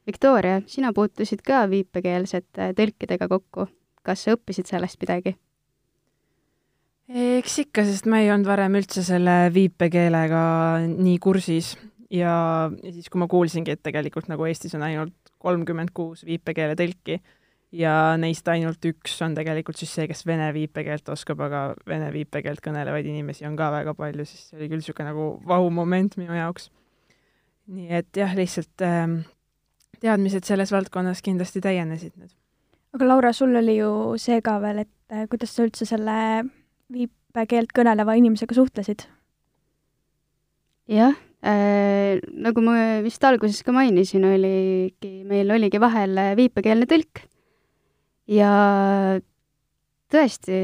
Viktoria, 0.09 0.63
sina 0.67 0.95
puutusid 0.97 1.43
ka 1.45 1.67
viipekeelsete 1.69 2.73
tõlkidega 2.79 3.29
kokku. 3.29 3.69
kas 4.03 4.23
sa 4.25 4.33
õppisid 4.39 4.71
sellest 4.71 4.97
midagi? 5.03 5.37
eks 7.09 7.59
ikka, 7.65 7.85
sest 7.89 8.09
ma 8.09 8.21
ei 8.21 8.31
olnud 8.33 8.49
varem 8.49 8.75
üldse 8.81 9.03
selle 9.05 9.49
viipekeelega 9.53 10.41
nii 10.89 11.17
kursis 11.25 11.75
ja, 12.13 12.69
siis, 12.83 13.09
kui 13.09 13.21
ma 13.21 13.29
kuulsingi, 13.31 13.73
et 13.73 13.83
tegelikult 13.85 14.29
nagu 14.29 14.45
Eestis 14.49 14.77
on 14.77 14.85
ainult 14.85 15.33
kolmkümmend 15.39 15.93
kuus 15.95 16.25
viipekeeletõlki, 16.29 17.21
ja 17.75 18.17
neist 18.21 18.49
ainult 18.49 18.85
üks 18.89 19.17
on 19.25 19.35
tegelikult 19.37 19.79
siis 19.81 19.93
see, 19.93 20.07
kes 20.09 20.25
vene 20.29 20.49
viipekeelt 20.57 21.09
oskab, 21.13 21.43
aga 21.45 21.63
vene 21.89 22.09
viipekeelt 22.15 22.63
kõnelevaid 22.65 23.09
inimesi 23.09 23.47
on 23.49 23.59
ka 23.59 23.69
väga 23.75 23.95
palju, 23.99 24.25
siis 24.29 24.49
see 24.49 24.59
oli 24.59 24.71
küll 24.71 24.81
niisugune 24.81 25.13
nagu 25.13 25.29
vahumoment 25.49 26.17
minu 26.21 26.37
jaoks. 26.37 26.71
nii 27.69 27.93
et 28.01 28.17
jah, 28.17 28.33
lihtsalt 28.37 28.85
äh, 28.85 29.05
teadmised 30.01 30.49
selles 30.49 30.73
valdkonnas 30.73 31.21
kindlasti 31.25 31.61
täienesid 31.65 32.17
nüüd. 32.17 32.33
aga 32.97 33.13
Laura, 33.13 33.33
sul 33.37 33.57
oli 33.61 33.77
ju 33.77 33.93
see 34.21 34.41
ka 34.41 34.57
veel, 34.65 34.85
et 34.87 35.13
äh, 35.13 35.29
kuidas 35.29 35.53
sa 35.53 35.69
üldse 35.69 35.89
selle 35.89 36.49
viipekeelt 36.93 37.77
kõneleva 37.77 38.17
inimesega 38.17 38.57
suhtlesid? 38.57 39.05
jah 40.89 41.13
äh,, 41.45 42.17
nagu 42.33 42.65
ma 42.65 43.03
vist 43.05 43.25
alguses 43.29 43.61
ka 43.61 43.77
mainisin, 43.77 44.25
oligi, 44.25 45.19
meil 45.29 45.53
oligi 45.53 45.77
vahel 45.83 46.17
viipekeelne 46.41 46.89
tõlk 46.89 47.29
ja 48.29 48.53
tõesti, 50.13 50.61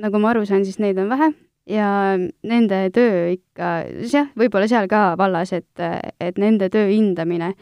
nagu 0.00 0.20
ma 0.20 0.32
aru 0.32 0.44
saan, 0.48 0.66
siis 0.68 0.80
neid 0.82 1.00
on 1.00 1.10
vähe. 1.12 1.32
Ja 1.70 2.16
nende 2.18 2.78
töö 2.90 3.28
ikka, 3.36 3.84
jah, 4.10 4.32
võib-olla 4.38 4.66
seal 4.66 4.88
ka 4.90 5.12
vallas, 5.18 5.52
et, 5.54 5.82
et 6.18 6.40
nende 6.42 6.66
töö 6.72 6.88
hindamine, 6.90 7.52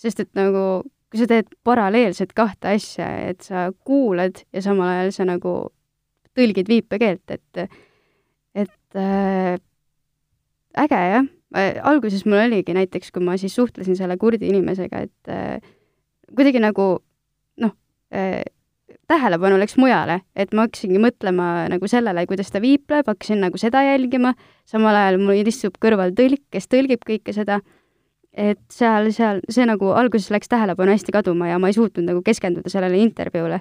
sest 0.00 0.22
et 0.24 0.30
nagu 0.38 0.80
kui 1.10 1.18
sa 1.18 1.26
teed 1.28 1.50
paralleelselt 1.66 2.32
kahte 2.38 2.70
asja, 2.70 3.08
et 3.28 3.42
sa 3.42 3.68
kuulad 3.84 4.44
ja 4.54 4.62
samal 4.64 4.92
ajal 4.92 5.12
sa 5.12 5.26
nagu 5.28 5.54
tõlgid 6.38 6.70
viipekeelt, 6.70 7.34
et, 7.34 7.80
et 8.62 8.98
äh, 8.98 9.58
äge 10.78 11.00
jah, 11.10 11.28
alguses 11.90 12.22
mul 12.30 12.44
oligi 12.44 12.76
näiteks, 12.76 13.10
kui 13.10 13.26
ma 13.26 13.34
siis 13.42 13.56
suhtlesin 13.58 13.98
selle 13.98 14.16
kurdi 14.22 14.48
inimesega, 14.52 15.02
et 15.08 15.34
äh, 15.34 15.58
kuidagi 16.30 16.62
nagu 16.62 16.88
noh 17.60 17.74
äh,, 18.14 18.46
tähelepanu 19.10 19.58
läks 19.58 19.76
mujale, 19.80 20.20
et 20.38 20.54
ma 20.54 20.66
hakkasingi 20.66 21.00
mõtlema 21.02 21.66
nagu 21.70 21.88
sellele, 21.90 22.24
kuidas 22.30 22.52
ta 22.52 22.60
viipleb, 22.62 23.08
hakkasin 23.08 23.42
nagu 23.44 23.58
seda 23.60 23.82
jälgima, 23.86 24.34
samal 24.68 24.96
ajal 24.96 25.18
mul 25.22 25.40
istub 25.42 25.78
kõrval 25.82 26.14
tõlk, 26.16 26.42
kes 26.54 26.70
tõlgib 26.70 27.02
kõike 27.06 27.34
seda, 27.34 27.60
et 28.32 28.60
seal, 28.70 29.10
seal, 29.14 29.42
see 29.50 29.66
nagu 29.66 29.90
alguses 29.96 30.30
läks 30.30 30.50
tähelepanu 30.50 30.94
hästi 30.94 31.14
kaduma 31.14 31.50
ja 31.50 31.58
ma 31.58 31.70
ei 31.70 31.76
suutnud 31.76 32.06
nagu 32.06 32.22
keskenduda 32.26 32.70
sellele 32.70 33.00
intervjuule. 33.02 33.60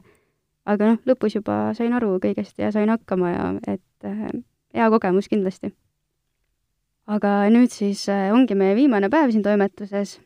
aga 0.70 0.92
noh, 0.92 0.98
lõpus 1.10 1.34
juba 1.34 1.72
sain 1.74 1.94
aru 1.98 2.20
kõigest 2.22 2.60
ja 2.62 2.70
sain 2.72 2.90
hakkama 2.92 3.32
ja 3.32 3.46
et 3.74 4.06
äh, 4.06 4.28
hea 4.76 4.90
kogemus 4.94 5.30
kindlasti. 5.32 5.74
aga 7.08 7.50
nüüd 7.50 7.74
siis 7.74 8.06
äh, 8.10 8.30
ongi 8.34 8.56
meie 8.56 8.76
viimane 8.76 9.10
päev 9.10 9.34
siin 9.34 9.44
toimetuses. 9.44 10.20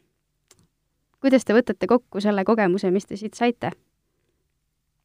kuidas 1.22 1.46
te 1.46 1.56
võtate 1.56 1.88
kokku 1.88 2.20
selle 2.22 2.44
kogemuse, 2.44 2.92
mis 2.92 3.06
te 3.06 3.16
siit 3.16 3.40
saite? 3.40 3.72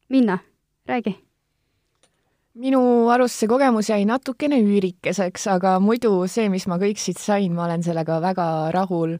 Minna, 0.09 0.39
räägi. 0.89 1.11
minu 2.59 2.79
arust 3.13 3.37
see 3.37 3.47
kogemus 3.47 3.91
jäi 3.91 4.07
natukene 4.09 4.57
üürikeseks, 4.57 5.43
aga 5.53 5.75
muidu 5.79 6.25
see, 6.25 6.47
mis 6.49 6.65
ma 6.67 6.79
kõik 6.81 6.97
siit 6.97 7.21
sain, 7.21 7.53
ma 7.53 7.67
olen 7.67 7.85
sellega 7.85 8.17
väga 8.23 8.47
rahul. 8.73 9.19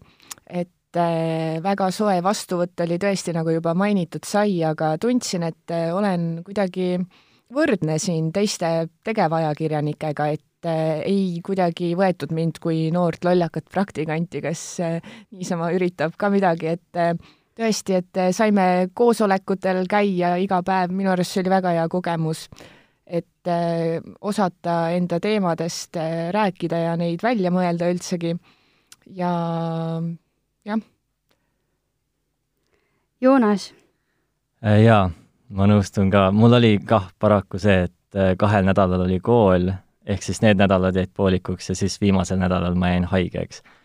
et 0.49 0.97
äh, 0.97 1.61
väga 1.61 1.91
soe 1.93 2.17
vastuvõtt 2.25 2.81
oli 2.81 2.97
tõesti, 2.97 3.35
nagu 3.37 3.53
juba 3.53 3.75
mainitud 3.77 4.25
sai, 4.25 4.63
aga 4.65 4.95
tundsin, 4.97 5.45
et 5.45 5.69
äh, 5.69 5.93
olen 5.93 6.41
kuidagi 6.41 6.97
võrdne 7.53 7.99
siin 8.01 8.33
teiste 8.33 8.89
tegevajakirjanikega, 9.05 10.27
et 10.33 10.65
äh, 10.65 11.03
ei 11.05 11.37
kuidagi 11.45 11.93
võetud 12.01 12.33
mind 12.33 12.57
kui 12.57 12.87
noort 12.89 13.29
lollakat 13.29 13.69
praktikanti, 13.69 14.41
kes 14.41 14.65
niisama 14.81 15.69
üritab 15.77 16.17
ka 16.17 16.33
midagi, 16.33 16.79
et 16.79 17.21
tõesti, 17.59 17.99
et 17.99 18.19
eh, 18.19 18.31
saime 18.35 18.65
koosolekutel 18.95 19.83
käia 19.89 20.35
iga 20.41 20.61
päev, 20.65 20.93
minu 20.95 21.11
arust 21.13 21.35
see 21.35 21.43
oli 21.43 21.53
väga 21.53 21.73
hea 21.77 21.87
kogemus, 21.91 22.45
et 23.05 23.51
eh, 23.51 23.99
osata 24.21 24.79
enda 24.95 25.19
teemadest 25.23 25.99
eh, 25.99 26.29
rääkida 26.35 26.83
ja 26.85 26.95
neid 26.99 27.23
välja 27.25 27.51
mõelda 27.53 27.89
üldsegi 27.91 28.35
ja 29.15 29.33
jah. 30.69 30.87
Joonas? 33.19 33.73
jaa, 34.59 35.09
ma 35.55 35.65
nõustun 35.67 36.11
ka, 36.11 36.29
mul 36.31 36.55
oli 36.55 36.77
kah 36.87 37.09
paraku 37.19 37.59
see, 37.59 37.87
et 37.89 38.37
kahel 38.39 38.63
nädalal 38.67 39.03
oli 39.03 39.19
kool, 39.23 39.67
ehk 40.07 40.23
siis 40.23 40.39
need 40.43 40.59
nädalad 40.59 40.95
jäid 40.95 41.11
poolikuks 41.15 41.69
ja 41.71 41.75
siis 41.75 41.99
viimasel 42.01 42.39
nädalal 42.39 42.77
ma 42.79 42.93
jäin 42.93 43.05
haigeks 43.11 43.61
Äh, 43.61 43.78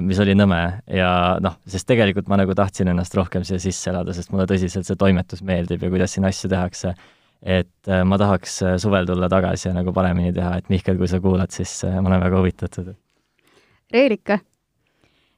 mis 0.00 0.18
oli 0.22 0.34
nõme 0.36 0.60
ja 0.90 1.10
noh, 1.42 1.58
sest 1.70 1.86
tegelikult 1.88 2.30
ma 2.30 2.38
nagu 2.40 2.54
tahtsin 2.56 2.88
ennast 2.92 3.14
rohkem 3.18 3.44
siia 3.46 3.60
sisse 3.62 3.90
elada, 3.92 4.14
sest 4.16 4.32
mulle 4.32 4.46
tõsiselt 4.50 4.88
see 4.88 4.98
toimetus 4.98 5.44
meeldib 5.46 5.84
ja 5.84 5.90
kuidas 5.92 6.16
siin 6.16 6.26
asju 6.28 6.50
tehakse. 6.52 6.94
et 7.42 7.88
äh, 7.88 8.04
ma 8.08 8.16
tahaks 8.18 8.62
äh, 8.62 8.76
suvel 8.80 9.06
tulla 9.06 9.28
tagasi 9.28 9.68
ja 9.68 9.74
nagu 9.74 9.92
paremini 9.92 10.32
teha, 10.32 10.56
et 10.56 10.68
Mihkel, 10.72 10.96
kui 10.96 11.08
sa 11.08 11.20
kuulad, 11.20 11.50
siis 11.52 11.84
ma 11.84 12.08
olen 12.08 12.24
väga 12.24 12.38
huvitatud. 12.38 12.94
Reerika? 13.92 14.38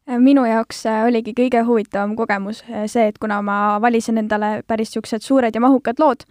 minu 0.07 0.45
jaoks 0.47 0.85
oligi 0.87 1.33
kõige 1.35 1.65
huvitavam 1.67 2.13
kogemus 2.15 2.61
see, 2.87 3.09
et 3.09 3.19
kuna 3.19 3.41
ma 3.43 3.81
valisin 3.83 4.21
endale 4.23 4.63
päris 4.63 4.93
niisugused 4.93 5.25
suured 5.27 5.55
ja 5.55 5.61
mahukad 5.61 5.99
lood, 5.99 6.23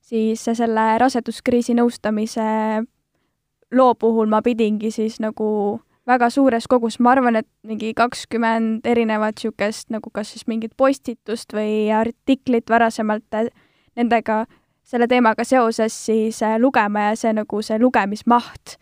siis 0.00 0.44
selle 0.44 0.86
raseduskriisi 0.98 1.76
nõustamise 1.76 2.46
loo 3.76 3.94
puhul 3.94 4.30
ma 4.30 4.40
pidingi 4.42 4.90
siis 4.90 5.20
nagu 5.20 5.80
väga 6.10 6.30
suures 6.30 6.66
kogus, 6.70 6.98
ma 7.00 7.14
arvan, 7.14 7.38
et 7.40 7.48
mingi 7.66 7.92
kakskümmend 7.96 8.86
erinevat 8.88 9.38
niisugust 9.38 9.90
nagu 9.94 10.10
kas 10.14 10.34
siis 10.34 10.46
mingit 10.50 10.74
postitust 10.76 11.54
või 11.56 11.88
artiklit 11.94 12.70
varasemalt 12.70 13.38
äh, 13.38 13.50
nendega, 13.98 14.44
selle 14.82 15.06
teemaga 15.10 15.46
seoses 15.46 15.96
siis 16.06 16.42
äh, 16.42 16.58
lugema 16.58 17.10
ja 17.10 17.16
see 17.18 17.32
nagu, 17.36 17.62
see 17.62 17.78
lugemismaht 17.78 18.76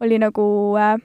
oli 0.00 0.18
nagu 0.22 0.46
äh, 0.78 0.96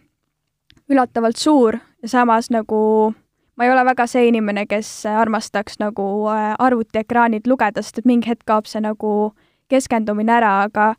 üllatavalt 0.89 1.37
suur. 1.41 1.79
Ja 2.03 2.09
samas 2.09 2.51
nagu 2.53 3.13
ma 3.55 3.65
ei 3.65 3.71
ole 3.71 3.85
väga 3.87 4.07
see 4.07 4.27
inimene, 4.29 4.65
kes 4.69 5.05
armastaks 5.09 5.79
nagu 5.79 6.05
äh, 6.31 6.53
arvutiekraanilt 6.59 7.47
lugeda, 7.47 7.83
sest 7.83 8.03
et 8.03 8.09
mingi 8.09 8.29
hetk 8.31 8.45
kaob 8.47 8.69
see 8.69 8.83
nagu 8.83 9.33
keskendumine 9.71 10.37
ära, 10.37 10.53
aga 10.67 10.93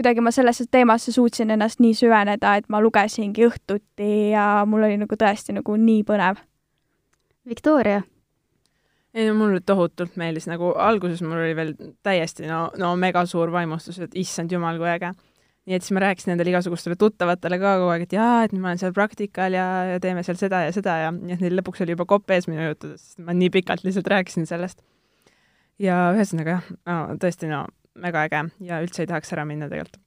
kuidagi 0.00 0.22
ma 0.24 0.32
sellesse 0.32 0.64
teemasse 0.72 1.12
suutsin 1.12 1.52
ennast 1.52 1.82
nii 1.84 1.92
süveneda, 1.98 2.54
et 2.56 2.70
ma 2.72 2.80
lugesingi 2.80 3.44
õhtuti 3.44 4.30
ja 4.32 4.62
mul 4.68 4.86
oli 4.88 4.96
nagu 5.02 5.18
tõesti 5.20 5.52
nagu 5.58 5.76
nii 5.76 6.06
põnev. 6.08 6.40
Viktoria? 7.48 8.00
ei 9.14 9.26
no 9.26 9.34
mulle 9.34 9.58
tohutult 9.66 10.14
meeldis, 10.20 10.46
nagu 10.46 10.70
alguses 10.78 11.18
mul 11.26 11.40
oli 11.42 11.54
veel 11.58 11.72
täiesti 12.06 12.46
no, 12.46 12.68
no 12.78 12.92
mega 12.96 13.24
suur 13.26 13.50
vaimustus, 13.50 13.98
et 13.98 14.14
issand 14.14 14.52
jumal, 14.54 14.78
kui 14.78 14.86
äge. 14.86 15.10
nii 15.66 15.76
et 15.76 15.84
siis 15.84 15.96
ma 15.96 16.04
rääkisin 16.04 16.32
nendele 16.32 16.52
igasugustele 16.54 16.96
tuttavatele 16.98 17.58
ka 17.60 17.72
kogu 17.80 17.90
aeg, 17.90 18.04
et 18.06 18.14
jaa, 18.14 18.44
et 18.46 18.54
ma 18.54 18.70
olen 18.70 18.80
seal 18.80 18.94
praktikal 18.94 19.56
ja, 19.58 19.66
ja 19.90 19.98
teeme 20.00 20.22
seal 20.26 20.38
seda 20.38 20.62
ja 20.68 20.70
seda 20.72 20.94
ja 21.02 21.10
nii 21.16 21.34
et 21.34 21.42
neil 21.42 21.58
lõpuks 21.58 21.82
oli 21.82 21.98
juba 21.98 22.06
kopp 22.14 22.30
ees 22.30 22.46
minu 22.48 22.70
juttudest, 22.70 23.10
sest 23.10 23.26
ma 23.26 23.34
nii 23.34 23.50
pikalt 23.58 23.82
lihtsalt 23.84 24.08
rääkisin 24.14 24.46
sellest. 24.48 24.80
ja 25.82 25.98
ühesõnaga 26.14 26.60
jah, 26.60 26.70
no 26.86 27.18
tõesti 27.18 27.50
no 27.50 27.66
väga 27.98 28.24
äge 28.28 28.42
ja 28.66 28.80
üldse 28.82 29.04
ei 29.04 29.10
tahaks 29.10 29.32
ära 29.34 29.44
minna 29.44 29.68
tegelikult. 29.68 30.00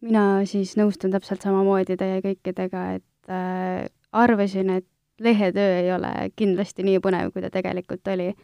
mina 0.00 0.44
siis 0.46 0.76
nõustun 0.76 1.14
täpselt 1.14 1.42
samamoodi 1.42 1.96
teie 1.96 2.20
kõikidega, 2.22 2.82
et 2.98 3.32
äh, 3.32 3.88
arvasin, 4.12 4.70
et 4.70 4.86
lehetöö 5.20 5.80
ei 5.80 5.88
ole 5.92 6.12
kindlasti 6.36 6.84
nii 6.84 7.00
põnev, 7.00 7.32
kui 7.32 7.42
ta 7.42 7.50
tegelikult 7.50 8.08
oli. 8.12 8.34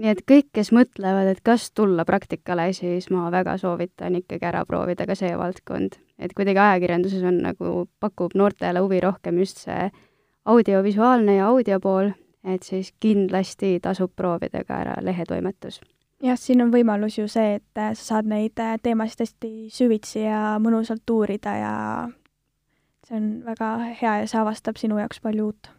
nii 0.00 0.08
et 0.08 0.22
kõik, 0.24 0.48
kes 0.56 0.72
mõtlevad, 0.72 1.28
et 1.28 1.42
kas 1.44 1.70
tulla 1.76 2.04
praktikale, 2.08 2.72
siis 2.72 3.10
ma 3.10 3.28
väga 3.30 3.58
soovitan 3.60 4.16
ikkagi 4.16 4.46
ära 4.46 4.64
proovida 4.64 5.06
ka 5.06 5.14
see 5.14 5.36
valdkond. 5.36 6.00
et 6.18 6.34
kuidagi 6.34 6.58
ajakirjanduses 6.58 7.22
on 7.22 7.42
nagu, 7.44 7.88
pakub 8.00 8.34
noortele 8.34 8.80
huvi 8.80 9.00
rohkem 9.00 9.38
just 9.38 9.58
see 9.66 9.90
audiovisuaalne 10.44 11.36
ja 11.36 11.46
audio 11.46 11.80
pool, 11.80 12.12
et 12.44 12.62
siis 12.62 12.94
kindlasti 13.00 13.78
tasub 13.80 14.16
proovida 14.16 14.64
ka 14.64 14.80
ära 14.80 14.96
lehetoimetus 15.04 15.80
jah, 16.24 16.38
siin 16.38 16.62
on 16.64 16.72
võimalus 16.72 17.18
ju 17.18 17.26
see, 17.30 17.56
et 17.58 17.80
äh, 17.80 17.92
sa 17.96 18.14
saad 18.14 18.30
neid 18.30 18.60
äh, 18.60 18.76
teemasid 18.82 19.24
hästi 19.24 19.52
süvitsi 19.72 20.24
ja 20.24 20.58
mõnusalt 20.62 21.08
uurida 21.12 21.56
ja 21.56 21.74
see 23.08 23.18
on 23.18 23.28
väga 23.46 23.72
hea 24.02 24.16
ja 24.22 24.30
see 24.30 24.40
avastab 24.40 24.80
sinu 24.80 25.00
jaoks 25.00 25.22
palju 25.24 25.50
uut. 25.50 25.72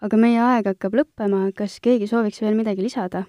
aga 0.00 0.20
meie 0.20 0.40
aeg 0.42 0.68
hakkab 0.72 0.98
lõppema, 1.00 1.46
kas 1.56 1.78
keegi 1.84 2.08
sooviks 2.10 2.42
veel 2.42 2.58
midagi 2.58 2.84
lisada? 2.84 3.26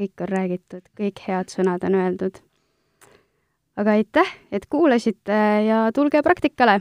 kõik 0.00 0.22
on 0.24 0.30
räägitud, 0.30 0.86
kõik 0.96 1.18
head 1.26 1.52
sõnad 1.52 1.84
on 1.86 1.98
öeldud. 2.02 2.40
aga 3.76 3.98
aitäh, 3.98 4.38
et 4.52 4.66
kuulasite 4.66 5.42
ja 5.66 5.88
tulge 5.94 6.22
praktikale 6.26 6.80